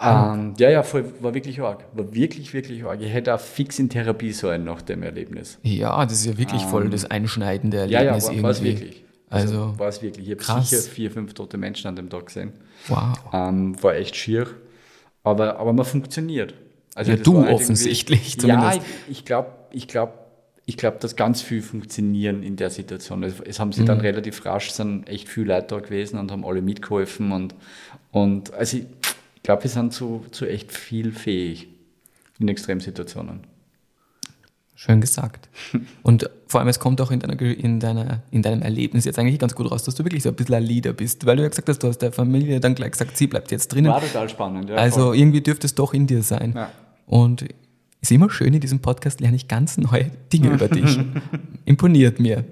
[0.00, 1.84] Ähm, ja, ja, voll, war wirklich arg.
[1.92, 3.00] War wirklich, wirklich arg.
[3.00, 5.58] Ich hätte auch fix in Therapie sollen nach dem Erlebnis.
[5.62, 9.04] Ja, das ist ja wirklich voll das einschneidende Ähm, Ja, ja, Erlebnis war es wirklich.
[9.28, 10.28] Also, war es wirklich.
[10.28, 12.52] Ich habe sicher vier, fünf tote Menschen an dem Tag gesehen.
[12.88, 13.18] wow.
[13.32, 14.46] Ähm, war echt schier.
[15.24, 16.54] Aber, aber man funktioniert.
[16.94, 18.92] Also Ja, du halt offensichtlich irgendwie- Ja, zumindest.
[19.08, 20.12] ich, ich glaube, ich glaube,
[20.66, 23.22] ich glaube, dass ganz viel funktionieren in der Situation.
[23.24, 26.44] Es, es haben sie dann relativ rasch, sind echt viele Leute da gewesen und haben
[26.44, 27.54] alle mitgeholfen und,
[28.12, 28.84] und also ich
[29.42, 31.68] glaube, wir sind zu, zu echt viel fähig
[32.38, 33.40] in Extremsituationen.
[34.74, 35.48] Schön gesagt.
[36.02, 39.38] Und vor allem, es kommt auch in, deiner, in, deiner, in deinem Erlebnis jetzt eigentlich
[39.38, 41.48] ganz gut raus, dass du wirklich so ein bisschen ein Leader bist, weil du ja
[41.48, 43.90] gesagt hast, du hast der Familie dann gleich gesagt, sie bleibt jetzt drinnen.
[43.92, 44.70] War total spannend.
[44.70, 45.16] Ja, also voll.
[45.16, 46.52] irgendwie dürfte es doch in dir sein.
[46.54, 46.70] Ja.
[47.06, 47.46] Und
[48.00, 50.98] ist immer schön, in diesem Podcast lerne ich ganz neue Dinge über dich.
[51.64, 52.44] Imponiert mir.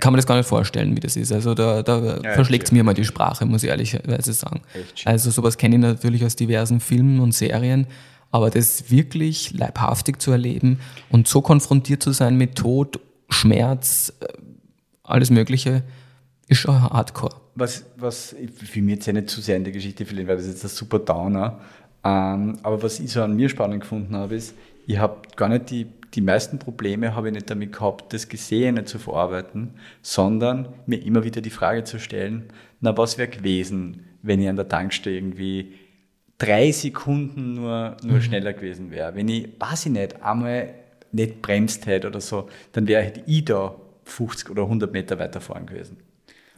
[0.00, 1.32] Kann man das gar nicht vorstellen, wie das ist.
[1.32, 4.60] Also da, da Ja, verschlägt es mir mal die Sprache, muss ich ehrlicherweise sagen.
[5.04, 7.86] Also sowas kenne ich natürlich aus diversen Filmen und Serien,
[8.32, 10.80] aber das wirklich leibhaftig zu erleben
[11.10, 14.26] und so konfrontiert zu sein mit Tod, Schmerz, äh,
[15.04, 15.84] alles Mögliche,
[16.48, 17.36] ist schon hardcore.
[17.54, 20.36] Was, was, ich will mir jetzt ja nicht zu sehr in die Geschichte verlieren, weil
[20.36, 21.60] das ist jetzt ein super Downer.
[22.02, 24.54] Ähm, aber was ich so an mir spannend gefunden habe, ist,
[24.86, 28.84] ich habe gar nicht die, die meisten Probleme habe ich nicht damit gehabt, das Gesehene
[28.84, 32.46] zu verarbeiten, sondern mir immer wieder die Frage zu stellen,
[32.80, 35.74] na, was wäre gewesen, wenn ich an der Tankstelle irgendwie
[36.42, 39.14] drei Sekunden nur, nur schneller gewesen wäre.
[39.14, 40.70] Wenn ich, weiß ich nicht, einmal
[41.12, 43.74] nicht bremst hätte oder so, dann wäre halt ich da
[44.04, 45.98] 50 oder 100 Meter weiter fahren gewesen.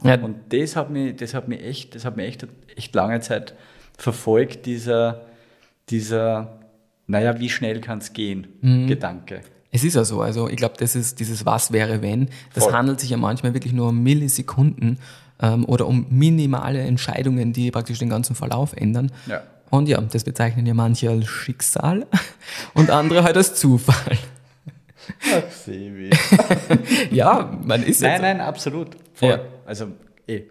[0.03, 3.21] Ja, Und das hat mich, das hat mich echt, das hat mich echt, echt lange
[3.21, 3.55] Zeit
[3.97, 5.23] verfolgt, dieser,
[5.91, 6.61] dieser,
[7.07, 8.87] naja, wie schnell kann es gehen, Mhm.
[8.87, 9.41] Gedanke.
[9.71, 12.29] Es ist ja so, also ich glaube, das ist dieses Was wäre wenn.
[12.55, 12.73] Das Voll.
[12.73, 14.99] handelt sich ja manchmal wirklich nur um Millisekunden
[15.43, 19.11] ähm, oder um minimale Entscheidungen, die praktisch den ganzen Verlauf ändern.
[19.27, 19.43] Ja.
[19.75, 22.07] Und ja, das bezeichnen ja manche als Schicksal
[22.75, 24.17] und andere halt als Zufall.
[25.33, 26.11] Ach, Sebi.
[27.11, 28.97] Ja, man ist Nein, nein, absolut.
[29.15, 29.31] Voll.
[29.31, 29.41] Ja.
[29.67, 29.89] Also,
[30.29, 30.43] eh.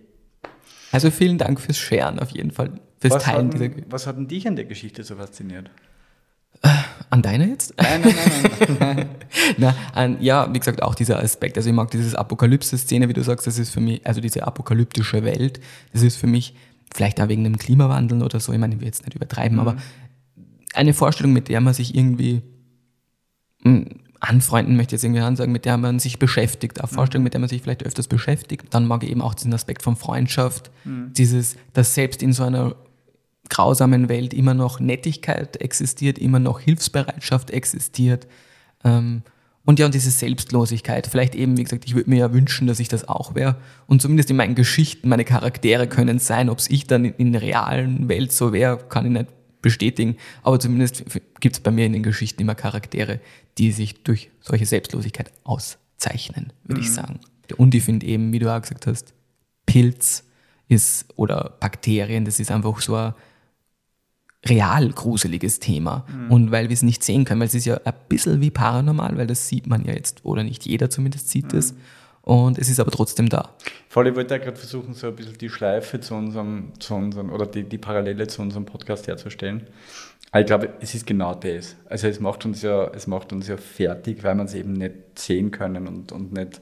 [0.91, 2.71] Also vielen Dank fürs Sharen auf jeden Fall.
[2.99, 3.69] Fürs Was Teilen hat, dieser.
[3.69, 5.69] denn- was hat denn dich an der Geschichte so fasziniert?
[7.09, 7.73] An deiner jetzt?
[7.77, 8.15] Nein, nein,
[8.59, 9.09] nein, nein.
[9.57, 11.55] Na, an, ja, wie gesagt, auch dieser Aspekt.
[11.57, 15.23] Also ich mag dieses Apokalypse-Szene, wie du sagst, das ist für mich, also diese apokalyptische
[15.23, 15.59] Welt,
[15.93, 16.55] das ist für mich,
[16.93, 19.77] vielleicht auch wegen dem Klimawandel oder so, ich meine, ich will jetzt nicht übertreiben, aber
[20.73, 22.41] eine Vorstellung, mit der man sich irgendwie
[23.63, 23.85] mh,
[24.19, 27.41] anfreunden möchte ich jetzt irgendwie ansagen, mit der man sich beschäftigt, eine Vorstellung, mit der
[27.41, 28.67] man sich vielleicht öfters beschäftigt.
[28.71, 32.75] Dann mag ich eben auch diesen Aspekt von Freundschaft, dieses, dass selbst in so einer
[33.49, 38.27] grausamen Welt immer noch Nettigkeit existiert, immer noch Hilfsbereitschaft existiert.
[38.85, 39.23] Ähm,
[39.65, 41.07] und ja, und diese Selbstlosigkeit.
[41.07, 43.55] Vielleicht eben, wie gesagt, ich würde mir ja wünschen, dass ich das auch wäre.
[43.87, 46.49] Und zumindest in meinen Geschichten, meine Charaktere können sein.
[46.49, 49.27] Ob es ich dann in, in der realen Welt so wäre, kann ich nicht
[49.61, 50.17] bestätigen.
[50.41, 51.05] Aber zumindest
[51.39, 53.21] gibt es bei mir in den Geschichten immer Charaktere,
[53.57, 57.19] die sich durch solche Selbstlosigkeit auszeichnen, würde ich sagen.
[57.55, 59.13] Und ich finde eben, wie du auch gesagt hast,
[59.65, 60.25] Pilz
[60.67, 63.13] ist oder Bakterien, das ist einfach so ein
[64.45, 66.05] real gruseliges Thema.
[66.29, 69.17] Und weil wir es nicht sehen können, weil es ist ja ein bisschen wie paranormal,
[69.17, 71.75] weil das sieht man ja jetzt, oder nicht jeder zumindest sieht es.
[72.23, 73.49] Und es ist aber trotzdem da.
[73.89, 77.29] Voll, ich wollte ja gerade versuchen, so ein bisschen die Schleife zu unserem, zu unserem
[77.29, 79.67] oder die, die Parallele zu unserem Podcast herzustellen.
[80.31, 81.75] Aber ich glaube, es ist genau das.
[81.89, 84.93] Also es macht uns ja, es macht uns ja fertig, weil wir es eben nicht
[85.15, 86.61] sehen können und, und nicht,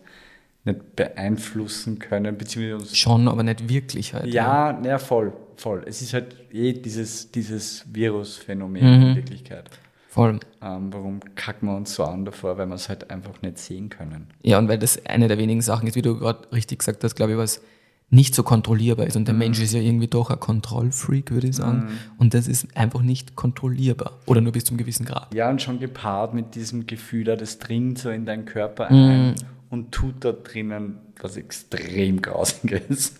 [0.65, 4.33] nicht beeinflussen können, beziehungsweise Schon, aber nicht wirklich halt.
[4.33, 5.83] Ja, naja, voll, voll.
[5.85, 9.69] Es ist halt eh dieses, dieses Virusphänomen in Wirklichkeit.
[10.09, 10.39] Voll.
[10.61, 12.57] Ähm, warum kacken wir uns so an davor?
[12.57, 14.27] Weil wir es halt einfach nicht sehen können.
[14.41, 17.15] Ja, und weil das eine der wenigen Sachen ist, wie du gerade richtig gesagt hast,
[17.15, 17.61] glaube ich, was
[18.09, 19.15] nicht so kontrollierbar ist.
[19.15, 21.97] Und der Mensch ist ja irgendwie doch ein Kontrollfreak, würde ich sagen.
[22.17, 24.19] Und das ist einfach nicht kontrollierbar.
[24.25, 25.33] Oder nur bis zum gewissen Grad.
[25.33, 29.35] Ja, und schon gepaart mit diesem Gefühl, da das dringt so in deinen Körper ein
[29.69, 33.13] und tut da drinnen was extrem Grausiges.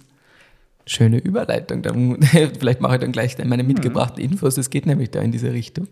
[0.85, 1.81] Schöne Überleitung.
[1.81, 1.93] Da,
[2.59, 4.55] vielleicht mache ich dann gleich meine mitgebrachten Infos.
[4.55, 5.87] Das geht nämlich da in diese Richtung.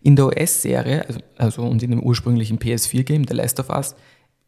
[0.00, 3.94] In der US-Serie, also, also und in dem ursprünglichen PS4-Game, The Last of Us,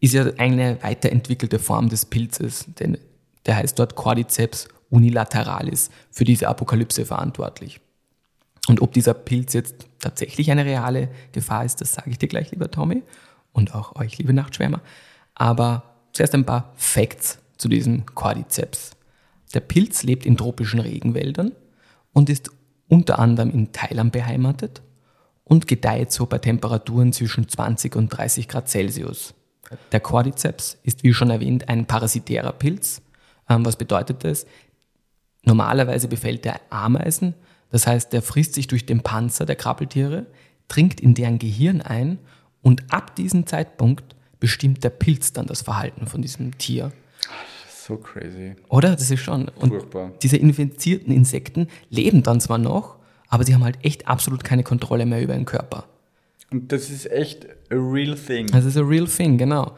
[0.00, 2.66] ist ja eine weiterentwickelte Form des Pilzes.
[2.78, 2.98] Denn
[3.46, 7.80] der heißt dort Cordyceps unilateralis, für diese Apokalypse verantwortlich.
[8.68, 12.50] Und ob dieser Pilz jetzt tatsächlich eine reale Gefahr ist, das sage ich dir gleich,
[12.50, 13.02] lieber Tommy.
[13.52, 14.80] Und auch euch, liebe Nachtschwärmer.
[15.34, 15.82] Aber
[16.12, 18.92] zuerst ein paar Facts zu diesem Cordyceps.
[19.54, 21.52] Der Pilz lebt in tropischen Regenwäldern
[22.12, 22.50] und ist
[22.88, 24.82] unter anderem in Thailand beheimatet
[25.44, 29.34] und gedeiht so bei Temperaturen zwischen 20 und 30 Grad Celsius.
[29.92, 33.02] Der Cordyceps ist, wie schon erwähnt, ein parasitärer Pilz.
[33.48, 34.46] Ähm, was bedeutet das?
[35.44, 37.34] Normalerweise befällt er Ameisen,
[37.70, 40.26] das heißt, er frisst sich durch den Panzer der Krabbeltiere,
[40.68, 42.18] dringt in deren Gehirn ein
[42.62, 46.92] und ab diesem Zeitpunkt bestimmt der Pilz dann das Verhalten von diesem Tier.
[47.86, 48.54] So crazy.
[48.70, 48.92] Oder?
[48.92, 49.48] Das ist schon.
[49.56, 50.12] Und Furchtbar.
[50.22, 52.96] diese infizierten Insekten leben dann zwar noch,
[53.28, 55.84] aber sie haben halt echt absolut keine Kontrolle mehr über ihren Körper.
[56.50, 58.46] Und das ist echt a real thing.
[58.46, 59.72] Das ist a real thing, genau.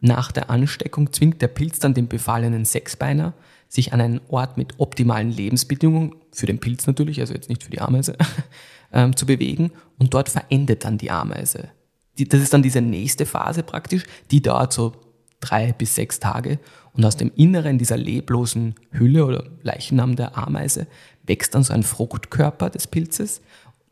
[0.00, 3.34] Nach der Ansteckung zwingt der Pilz dann den befallenen Sechsbeiner,
[3.68, 7.70] sich an einen Ort mit optimalen Lebensbedingungen, für den Pilz natürlich, also jetzt nicht für
[7.70, 8.16] die Ameise,
[8.92, 11.68] ähm, zu bewegen und dort verendet dann die Ameise.
[12.16, 14.94] Die, das ist dann diese nächste Phase praktisch, die dauert so
[15.40, 16.58] drei bis sechs Tage
[16.92, 20.86] und aus dem Inneren dieser leblosen Hülle oder Leichnam der Ameise
[21.24, 23.40] wächst dann so ein Fruchtkörper des Pilzes,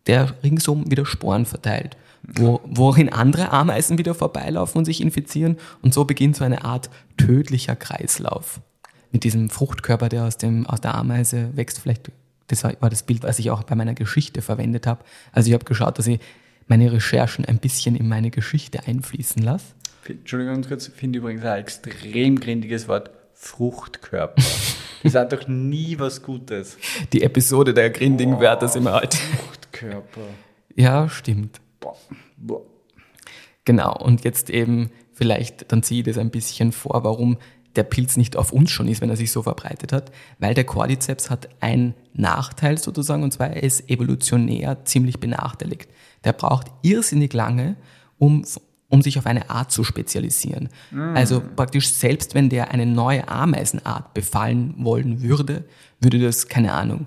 [0.06, 5.94] der ringsum wieder Sporen verteilt, wo, worin andere Ameisen wieder vorbeilaufen und sich infizieren und
[5.94, 8.60] so beginnt so eine Art tödlicher Kreislauf.
[9.12, 12.10] Mit diesem Fruchtkörper, der aus, dem, aus der Ameise wächst, vielleicht,
[12.48, 15.04] das war, das Bild, was ich auch bei meiner Geschichte verwendet habe.
[15.32, 16.20] Also ich habe geschaut, dass ich
[16.66, 19.74] meine Recherchen ein bisschen in meine Geschichte einfließen lasse.
[20.06, 23.10] Entschuldigung, ganz kurz, ich finde übrigens ein extrem grindiges Wort.
[23.34, 24.42] Fruchtkörper.
[25.04, 26.76] Das hat doch nie was Gutes.
[27.12, 29.14] Die Episode der grindigen Wörter sind wir halt.
[29.14, 30.22] Fruchtkörper.
[30.74, 31.60] Ja, stimmt.
[31.78, 31.96] Boah.
[32.36, 32.62] Boah.
[33.64, 37.38] Genau, und jetzt eben vielleicht, dann ziehe ich das ein bisschen vor, warum
[37.76, 40.64] der Pilz nicht auf uns schon ist, wenn er sich so verbreitet hat, weil der
[40.64, 45.88] Cordyceps hat einen Nachteil sozusagen, und zwar er ist evolutionär ziemlich benachteiligt.
[46.24, 47.76] Der braucht irrsinnig lange,
[48.18, 48.44] um,
[48.88, 50.68] um sich auf eine Art zu spezialisieren.
[51.14, 55.64] Also praktisch selbst wenn der eine neue Ameisenart befallen wollen würde,
[56.00, 57.06] würde das, keine Ahnung,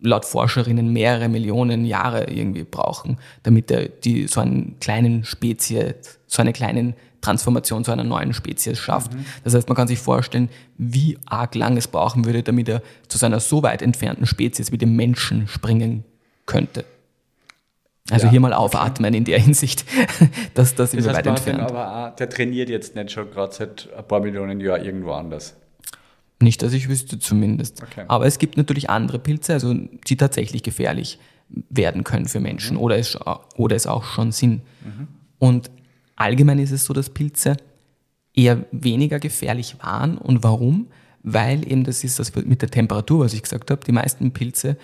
[0.00, 6.42] laut Forscherinnen mehrere Millionen Jahre irgendwie brauchen, damit er die so einen kleinen Spezies, so
[6.42, 9.12] eine kleine Transformation zu einer neuen Spezies schafft.
[9.44, 13.16] Das heißt, man kann sich vorstellen, wie arg lang es brauchen würde, damit er zu
[13.16, 16.04] seiner so weit entfernten Spezies wie dem Menschen springen
[16.46, 16.84] könnte.
[18.10, 19.84] Also Ja, hier mal aufatmen in der Hinsicht,
[20.54, 21.60] dass das Das immer weit entfernt.
[21.60, 25.54] aber der trainiert jetzt nicht schon gerade seit ein paar Millionen Jahren irgendwo anders.
[26.40, 27.82] Nicht, dass ich wüsste zumindest.
[27.82, 28.04] Okay.
[28.08, 31.20] Aber es gibt natürlich andere Pilze, also die tatsächlich gefährlich
[31.70, 33.16] werden können für Menschen oder, es,
[33.56, 34.62] oder es auch schon sind.
[35.38, 35.70] Und
[36.16, 37.56] allgemein ist es so, dass Pilze
[38.34, 40.18] eher weniger gefährlich waren.
[40.18, 40.88] Und warum?
[41.22, 43.84] Weil eben das ist das mit der Temperatur, was ich gesagt habe.
[43.86, 44.76] Die meisten Pilze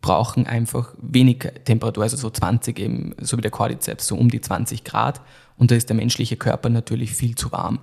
[0.00, 4.40] brauchen einfach wenig Temperatur, also so 20 eben, so wie der Cordyceps, so um die
[4.40, 5.20] 20 Grad.
[5.56, 7.80] Und da ist der menschliche Körper natürlich viel zu warm.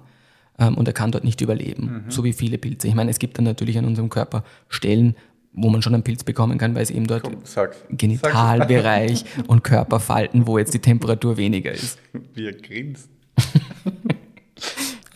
[0.57, 2.87] Ähm, und er kann dort nicht überleben, so wie viele Pilze.
[2.87, 5.15] Ich meine, es gibt dann natürlich an unserem Körper Stellen,
[5.53, 7.77] wo man schon einen Pilz bekommen kann, weil es eben dort Komm, sag's.
[7.89, 11.99] Genitalbereich und Körperfalten, wo jetzt die Temperatur weniger ist.
[12.35, 13.09] Er grinst.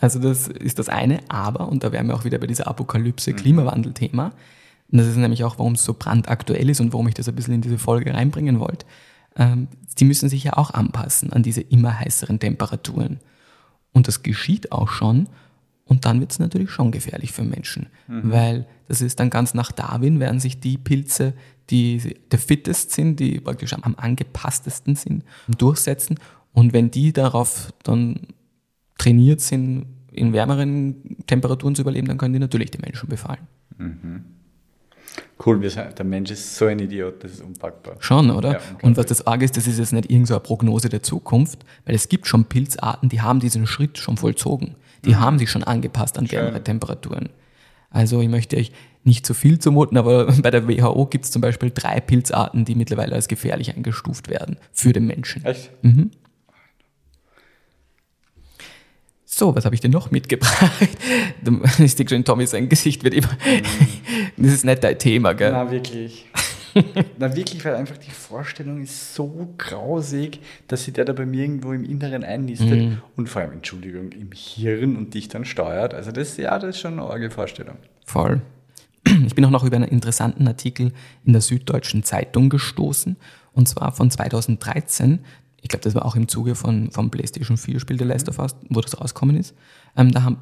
[0.02, 4.34] Also das ist das eine, aber, und da wären wir auch wieder bei dieser Apokalypse-Klimawandel-Thema,
[4.92, 7.36] und das ist nämlich auch, warum es so brandaktuell ist und warum ich das ein
[7.36, 8.86] bisschen in diese Folge reinbringen wollte,
[9.36, 9.68] ähm,
[9.98, 13.20] die müssen sich ja auch anpassen an diese immer heißeren Temperaturen.
[13.94, 15.28] Und das geschieht auch schon,
[15.86, 19.74] und dann wird es natürlich schon gefährlich für Menschen, weil das ist dann ganz nach
[19.74, 21.34] Darwin, werden sich die Pilze,
[21.70, 25.26] die der fittest sind, die praktisch am, angepasstesten sind,
[25.58, 26.18] durchsetzen.
[26.54, 28.28] Und wenn die darauf dann
[28.98, 33.48] trainiert sind, in wärmeren Temperaturen zu überleben, dann können die natürlich die Menschen befallen.
[35.44, 37.96] Cool, der Mensch ist so ein Idiot, das ist unpackbar.
[38.00, 38.54] Schon, oder?
[38.54, 41.02] Ja, und was das arg ist, das ist jetzt nicht irgendeine so eine Prognose der
[41.02, 44.76] Zukunft, weil es gibt schon Pilzarten, die haben diesen Schritt schon vollzogen.
[45.04, 47.30] Die haben sich schon angepasst an wärmere Temperaturen.
[47.90, 48.72] Also ich möchte euch
[49.04, 52.76] nicht zu viel zumuten, aber bei der WHO gibt es zum Beispiel drei Pilzarten, die
[52.76, 55.44] mittlerweile als gefährlich eingestuft werden für den Menschen.
[55.44, 55.72] Echt?
[59.34, 60.90] So, was habe ich denn noch mitgebracht?
[61.80, 63.30] Ich sehe schon, Tommy, sein Gesicht wird immer.
[64.38, 65.52] Das ist nicht dein Thema, gell?
[65.52, 66.26] Na, wirklich.
[67.18, 71.44] Na, wirklich, weil einfach die Vorstellung ist so grausig, dass sich der da bei mir
[71.44, 75.94] irgendwo im Inneren einnistet und vor allem, Entschuldigung, im Hirn und dich dann steuert.
[75.94, 77.78] Also, das, ja, das ist schon eine arge Vorstellung.
[78.06, 78.42] Voll.
[79.26, 80.92] Ich bin auch noch über einen interessanten Artikel
[81.26, 83.16] in der Süddeutschen Zeitung gestoßen,
[83.54, 85.20] und zwar von 2013.
[85.62, 88.56] Ich glaube, das war auch im Zuge von, vom PlayStation 4-Spiel The Last of Us,
[88.70, 89.56] wo das rausgekommen ist.
[89.96, 90.38] Ähm, da haben,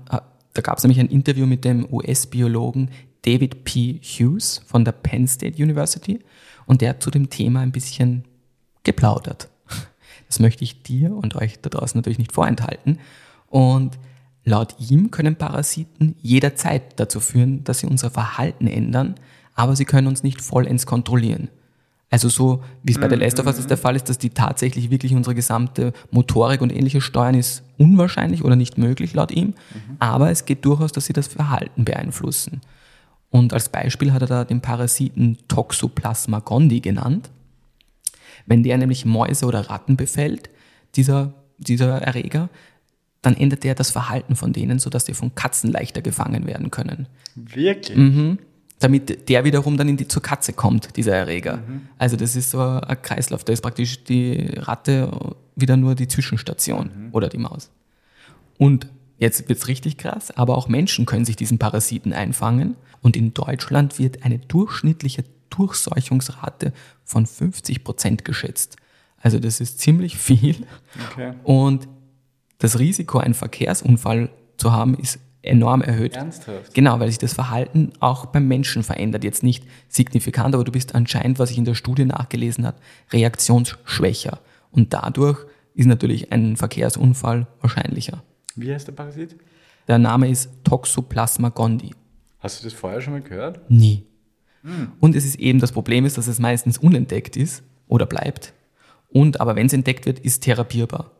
[0.53, 2.89] da gab es nämlich ein Interview mit dem US-Biologen
[3.24, 3.99] David P.
[4.01, 6.20] Hughes von der Penn State University
[6.65, 8.24] und der hat zu dem Thema ein bisschen
[8.84, 9.49] geplaudert.
[10.28, 12.99] Das möchte ich dir und euch da draußen natürlich nicht vorenthalten.
[13.47, 13.97] Und
[14.45, 19.15] laut ihm können Parasiten jederzeit dazu führen, dass sie unser Verhalten ändern,
[19.55, 21.49] aber sie können uns nicht vollends kontrollieren.
[22.12, 24.89] Also so, wie es bei der Last of Us der Fall ist, dass die tatsächlich
[24.89, 29.53] wirklich unsere gesamte Motorik und ähnliches steuern, ist unwahrscheinlich oder nicht möglich laut ihm.
[29.99, 32.62] Aber es geht durchaus, dass sie das Verhalten beeinflussen.
[33.30, 37.30] Und als Beispiel hat er da den Parasiten Toxoplasma gondii genannt.
[38.47, 40.49] Wenn der nämlich Mäuse oder Ratten befällt,
[40.95, 42.49] dieser, dieser Erreger,
[43.22, 47.07] dann ändert der das Verhalten von denen, sodass die von Katzen leichter gefangen werden können.
[47.36, 47.97] Wirklich?
[47.97, 48.39] Mhm.
[48.80, 51.61] Damit der wiederum dann in die, zur Katze kommt, dieser Erreger.
[51.97, 53.43] Also das ist so ein Kreislauf.
[53.43, 57.69] Da ist praktisch die Ratte wieder nur die Zwischenstation oder die Maus.
[58.57, 62.75] Und jetzt wird's richtig krass, aber auch Menschen können sich diesen Parasiten einfangen.
[63.01, 66.73] Und in Deutschland wird eine durchschnittliche Durchseuchungsrate
[67.03, 68.77] von 50 Prozent geschätzt.
[69.21, 70.55] Also das ist ziemlich viel.
[71.11, 71.34] Okay.
[71.43, 71.88] Und
[72.59, 76.16] das Risiko, einen Verkehrsunfall zu haben, ist enorm erhöht.
[76.16, 76.74] Ernsthaft?
[76.74, 79.24] Genau, weil sich das Verhalten auch beim Menschen verändert.
[79.24, 82.78] Jetzt nicht signifikant, aber du bist anscheinend, was ich in der Studie nachgelesen habe,
[83.12, 84.40] reaktionsschwächer.
[84.72, 88.24] Und dadurch ist natürlich ein Verkehrsunfall wahrscheinlicher.
[88.56, 89.38] Wie heißt der Parasit?
[89.88, 91.96] Der Name ist Toxoplasma gondii.
[92.40, 93.70] Hast du das vorher schon mal gehört?
[93.70, 94.06] Nie.
[95.00, 98.54] Und es ist eben das Problem ist, dass es meistens unentdeckt ist oder bleibt.
[99.08, 101.12] Und aber wenn es entdeckt wird, ist therapierbar.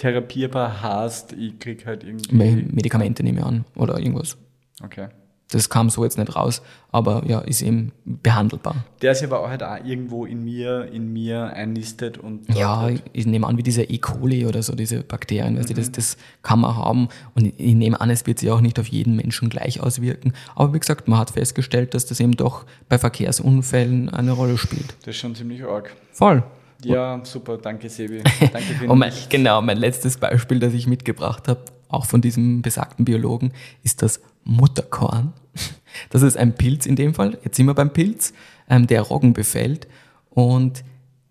[0.00, 2.34] Therapierbar heißt, ich krieg halt irgendwie.
[2.34, 4.36] Medikamente nehme ich an oder irgendwas.
[4.82, 5.08] Okay.
[5.52, 8.76] Das kam so jetzt nicht raus, aber ja, ist eben behandelbar.
[9.02, 12.48] Der ist aber auch halt auch irgendwo in mir, in mir einnistet und.
[12.54, 13.98] Ja, halt- ich nehme an, wie diese E.
[13.98, 17.08] coli oder so, diese Bakterien, weißt du, das, das kann man haben.
[17.34, 20.34] Und ich nehme an, es wird sich auch nicht auf jeden Menschen gleich auswirken.
[20.54, 24.94] Aber wie gesagt, man hat festgestellt, dass das eben doch bei Verkehrsunfällen eine Rolle spielt.
[25.00, 25.94] Das ist schon ziemlich arg.
[26.12, 26.44] Voll.
[26.84, 28.22] Ja, super, danke Sebi.
[28.40, 32.62] Danke für Und mein, genau, mein letztes Beispiel, das ich mitgebracht habe, auch von diesem
[32.62, 33.52] besagten Biologen,
[33.82, 35.32] ist das Mutterkorn.
[36.08, 38.32] Das ist ein Pilz in dem Fall, jetzt sind wir beim Pilz,
[38.68, 39.88] ähm, der Roggen befällt.
[40.30, 40.84] Und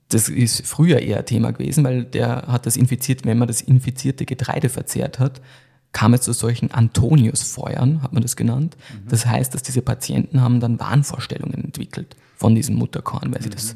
[0.09, 4.25] das ist früher eher Thema gewesen, weil der hat das infiziert, wenn man das infizierte
[4.25, 5.39] Getreide verzehrt hat,
[5.93, 8.75] kam es zu solchen Antoniusfeuern, hat man das genannt.
[9.07, 13.75] Das heißt, dass diese Patienten haben dann Wahnvorstellungen entwickelt von diesem Mutterkorn, weil sie das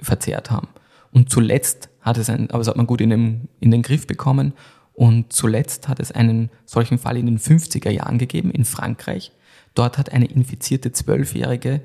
[0.00, 0.68] verzehrt haben.
[1.12, 4.06] Und zuletzt hat es ein, aber das hat man gut in den, in den Griff
[4.06, 4.54] bekommen.
[4.94, 9.32] Und zuletzt hat es einen solchen Fall in den 50er Jahren gegeben in Frankreich.
[9.74, 11.80] Dort hat eine infizierte Zwölfjährige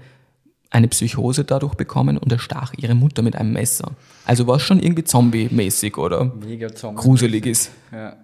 [0.70, 3.92] eine Psychose dadurch bekommen und erstach ihre Mutter mit einem Messer.
[4.26, 7.02] Also was schon irgendwie zombie-mäßig oder Mega Zombie.
[7.02, 7.72] gruselig ist.
[7.92, 8.18] Ja.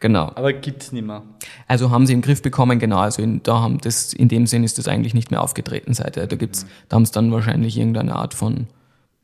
[0.00, 0.32] Genau.
[0.34, 1.22] Aber gibt's nicht mehr.
[1.68, 2.98] Also haben sie im Griff bekommen, genau.
[2.98, 6.26] Also in, da haben das, in dem Sinn ist das eigentlich nicht mehr aufgetreten seither.
[6.26, 8.66] Da gibt's, da haben sie dann wahrscheinlich irgendeine Art von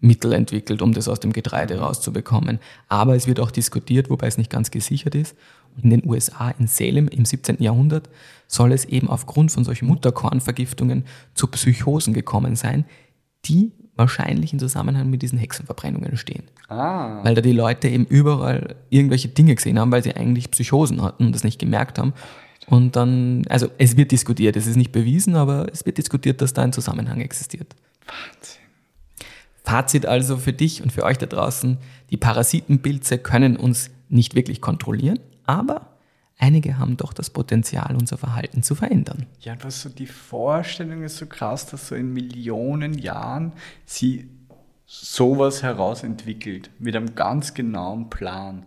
[0.00, 2.60] Mittel entwickelt, um das aus dem Getreide rauszubekommen.
[2.88, 5.36] Aber es wird auch diskutiert, wobei es nicht ganz gesichert ist.
[5.82, 7.56] In den USA, in Salem im 17.
[7.60, 8.08] Jahrhundert,
[8.46, 12.84] soll es eben aufgrund von solchen Mutterkornvergiftungen zu Psychosen gekommen sein,
[13.44, 16.44] die wahrscheinlich in Zusammenhang mit diesen Hexenverbrennungen stehen.
[16.68, 17.22] Ah.
[17.24, 21.26] Weil da die Leute eben überall irgendwelche Dinge gesehen haben, weil sie eigentlich Psychosen hatten
[21.26, 22.14] und das nicht gemerkt haben.
[22.66, 26.52] Und dann, also es wird diskutiert, es ist nicht bewiesen, aber es wird diskutiert, dass
[26.52, 27.74] da ein Zusammenhang existiert.
[28.06, 28.57] Wahnsinn.
[29.68, 31.76] Fazit also für dich und für euch da draußen,
[32.08, 35.98] die Parasitenpilze können uns nicht wirklich kontrollieren, aber
[36.38, 39.26] einige haben doch das Potenzial, unser Verhalten zu verändern.
[39.40, 43.52] Ja, was so die Vorstellung ist so krass, dass so in Millionen Jahren
[43.84, 44.30] sie
[44.86, 48.64] sowas herausentwickelt mit einem ganz genauen Plan.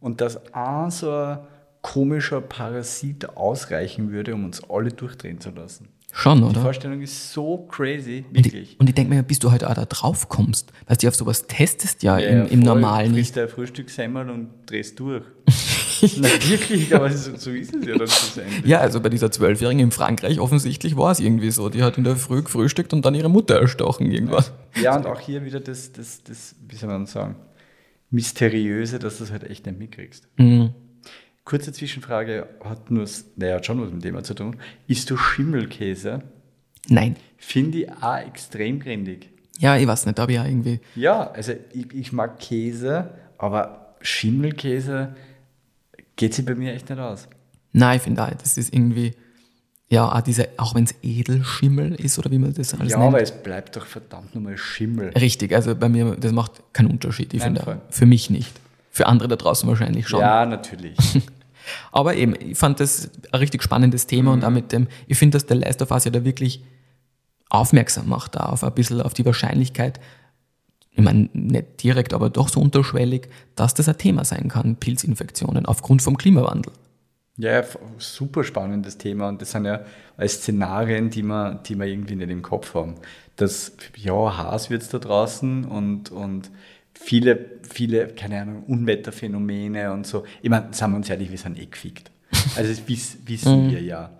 [0.00, 1.38] Und dass ein so ein
[1.82, 5.88] komischer Parasit ausreichen würde, um uns alle durchdrehen zu lassen.
[6.12, 6.60] Schon, Die oder?
[6.62, 8.76] Vorstellung ist so crazy, ich, wirklich.
[8.80, 11.46] und ich denke mir, bis du heute auch da drauf kommst, dass du auf sowas
[11.46, 12.58] testest ja, im, im voll.
[12.58, 13.42] Normalen Frisst nicht.
[13.44, 15.22] ein Frühstückssemmel und drehst durch.
[16.16, 18.64] Na wirklich, aber so, so ist es ja dann schlussendlich.
[18.64, 21.68] Ja, also bei dieser Zwölfjährigen in Frankreich offensichtlich war es irgendwie so.
[21.68, 24.52] Die hat in der Früh gefrühstückt und dann ihre Mutter erstochen irgendwas.
[24.82, 27.36] Ja, und auch hier wieder das, das, das, wie soll man sagen,
[28.10, 30.26] Mysteriöse, dass du es halt echt nicht mitkriegst.
[30.38, 30.70] Mhm.
[31.44, 34.56] Kurze Zwischenfrage, hat nur, naja, hat schon was mit dem Thema zu tun.
[34.86, 36.22] Isst du Schimmelkäse?
[36.88, 37.16] Nein.
[37.36, 39.30] Finde ich auch extrem grindig.
[39.58, 40.80] Ja, ich weiß nicht, da habe ich ja irgendwie.
[40.94, 45.14] Ja, also ich, ich mag Käse, aber Schimmelkäse
[46.16, 47.28] geht sich bei mir echt nicht aus.
[47.72, 49.12] Nein, ich finde auch, das ist irgendwie.
[49.88, 53.08] Ja, auch, diese, auch wenn es Edelschimmel ist oder wie man das alles ja, nennt.
[53.08, 55.08] aber es bleibt doch verdammt nochmal Schimmel.
[55.10, 57.34] Richtig, also bei mir, das macht keinen Unterschied.
[57.34, 58.59] Ich finde, für mich nicht.
[58.90, 60.20] Für andere da draußen wahrscheinlich schon.
[60.20, 60.96] Ja, natürlich.
[61.92, 65.36] Aber eben, ich fand das ein richtig spannendes Thema und auch mit dem, ich finde,
[65.36, 66.64] dass der Last of Us ja da wirklich
[67.48, 70.00] aufmerksam macht da auf ein bisschen auf die Wahrscheinlichkeit,
[70.92, 75.66] ich meine, nicht direkt, aber doch so unterschwellig, dass das ein Thema sein kann, Pilzinfektionen,
[75.66, 76.72] aufgrund vom Klimawandel.
[77.36, 77.62] Ja,
[77.98, 79.80] super spannendes Thema und das sind ja
[80.26, 82.96] Szenarien, die wir, die wir irgendwie nicht im Kopf haben.
[83.36, 86.50] Das, ja, Haas wird es da draußen und, und
[86.94, 90.24] viele, viele, keine Ahnung, Unwetterphänomene und so.
[90.42, 92.10] Ich meine, sagen wir uns ehrlich, wir sind eh gefickt.
[92.56, 94.10] Also das wiss, wissen wir ja.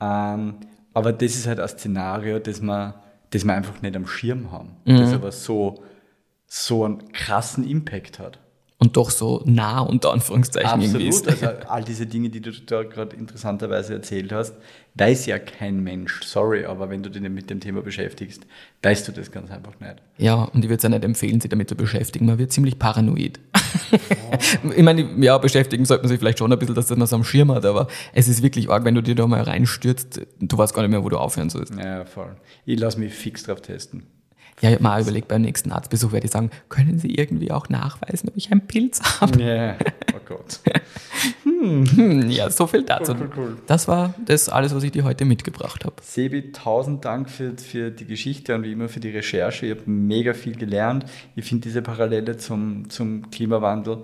[0.00, 0.54] Ähm,
[0.94, 4.76] aber das ist halt ein Szenario, das wir, das wir einfach nicht am Schirm haben.
[4.84, 5.82] Das aber so,
[6.46, 8.38] so einen krassen Impact hat.
[8.80, 11.44] Und doch so nah unter Anführungszeichen irgendwie Absolut, ist.
[11.44, 14.54] also all diese Dinge, die du da gerade interessanterweise erzählt hast,
[14.98, 16.22] weiß ja kein Mensch.
[16.24, 18.46] Sorry, aber wenn du dich mit dem Thema beschäftigst,
[18.82, 19.96] weißt du das ganz einfach nicht.
[20.18, 22.26] Ja, und ich würde es ja nicht empfehlen, sich damit zu beschäftigen.
[22.26, 23.38] Man wird ziemlich paranoid.
[24.76, 27.24] ich meine, ja, beschäftigen sollte man sich vielleicht schon ein bisschen, dass man es am
[27.24, 30.74] Schirm hat, aber es ist wirklich arg, wenn du dir da mal reinstürzt, du weißt
[30.74, 31.74] gar nicht mehr, wo du aufhören sollst.
[31.74, 32.36] Ja, voll.
[32.64, 34.04] Ich lasse mich fix drauf testen.
[34.60, 37.68] Ja, ich habe mal überlegt, beim nächsten Arztbesuch werde ich sagen, können Sie irgendwie auch
[37.68, 39.40] nachweisen, ob ich einen Pilz habe?
[39.40, 40.60] Ja, oh Gott.
[41.42, 43.12] Hm, ja, so viel dazu.
[43.12, 43.56] Cool, cool, cool.
[43.66, 45.96] Das war das alles, was ich dir heute mitgebracht habe.
[46.02, 49.66] Sebi, tausend Dank für, für die Geschichte und wie immer für die Recherche.
[49.66, 51.06] Ich habe mega viel gelernt.
[51.34, 54.02] Ich finde diese Parallele zum, zum Klimawandel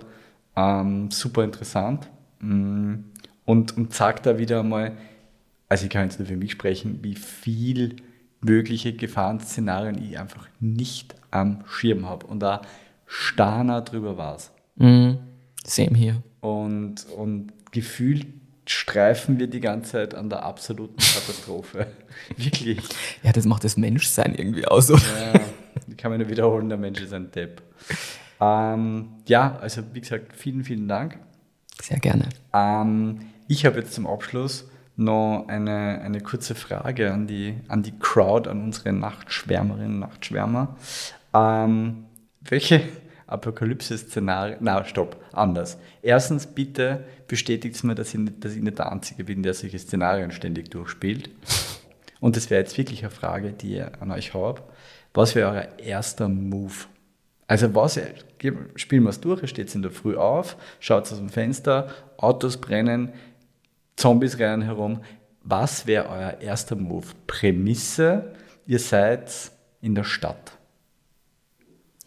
[0.57, 2.09] ähm, super interessant
[2.39, 2.95] Mm,
[3.45, 4.93] und, und zeigt da wieder einmal,
[5.69, 7.97] also ich kann jetzt nur für mich sprechen, wie viel
[8.41, 12.61] mögliche Gefahrenszenarien ich einfach nicht am Schirm habe und da
[13.05, 14.37] starner drüber war
[14.77, 15.19] Mhm.
[15.65, 16.23] Same hier.
[16.41, 18.27] und, und gefühlt
[18.67, 21.87] streifen wir die ganze Zeit an der absoluten Katastrophe.
[22.37, 22.79] Wirklich.
[23.23, 25.01] Ja, das macht das Menschsein irgendwie aus, oder?
[25.33, 25.39] Ja,
[25.87, 27.61] ich kann mir nur wiederholen, der Mensch ist ein Depp.
[28.39, 31.19] Ähm, ja, also wie gesagt, vielen, vielen Dank.
[31.81, 32.29] Sehr gerne.
[32.53, 37.97] Ähm, ich habe jetzt zum Abschluss noch eine, eine kurze Frage an die, an die
[37.99, 40.75] Crowd, an unsere Nachtschwärmerinnen und Nachtschwärmer.
[41.33, 42.05] Ähm,
[42.41, 42.81] welche
[43.27, 45.77] Apokalypse-Szenarien, na stopp, anders.
[46.01, 49.79] Erstens, bitte bestätigt mir, dass ich, nicht, dass ich nicht der Einzige bin, der solche
[49.79, 51.29] Szenarien ständig durchspielt.
[52.19, 54.61] Und das wäre jetzt wirklich eine Frage, die ich an euch habe.
[55.13, 56.73] Was wäre euer erster Move?
[57.47, 57.99] Also was,
[58.75, 62.57] spielen wir es durch, ihr steht in der Früh auf, schaut aus dem Fenster, Autos
[62.57, 63.13] brennen,
[63.95, 65.01] Zombies rennen herum.
[65.43, 67.05] Was wäre euer erster Move?
[67.27, 68.33] Prämisse,
[68.65, 69.31] ihr seid
[69.81, 70.57] in der Stadt.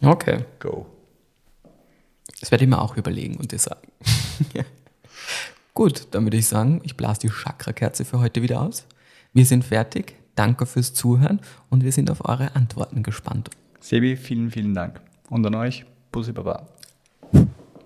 [0.01, 0.45] Okay.
[0.59, 0.85] Go.
[2.39, 3.87] Das werde ich mir auch überlegen und dir sagen.
[5.73, 8.85] Gut, dann würde ich sagen, ich blase die Chakra-Kerze für heute wieder aus.
[9.33, 10.15] Wir sind fertig.
[10.35, 13.49] Danke fürs Zuhören und wir sind auf eure Antworten gespannt.
[13.81, 15.01] Sebi, vielen, vielen Dank.
[15.29, 16.67] Und an euch, Bussi Baba.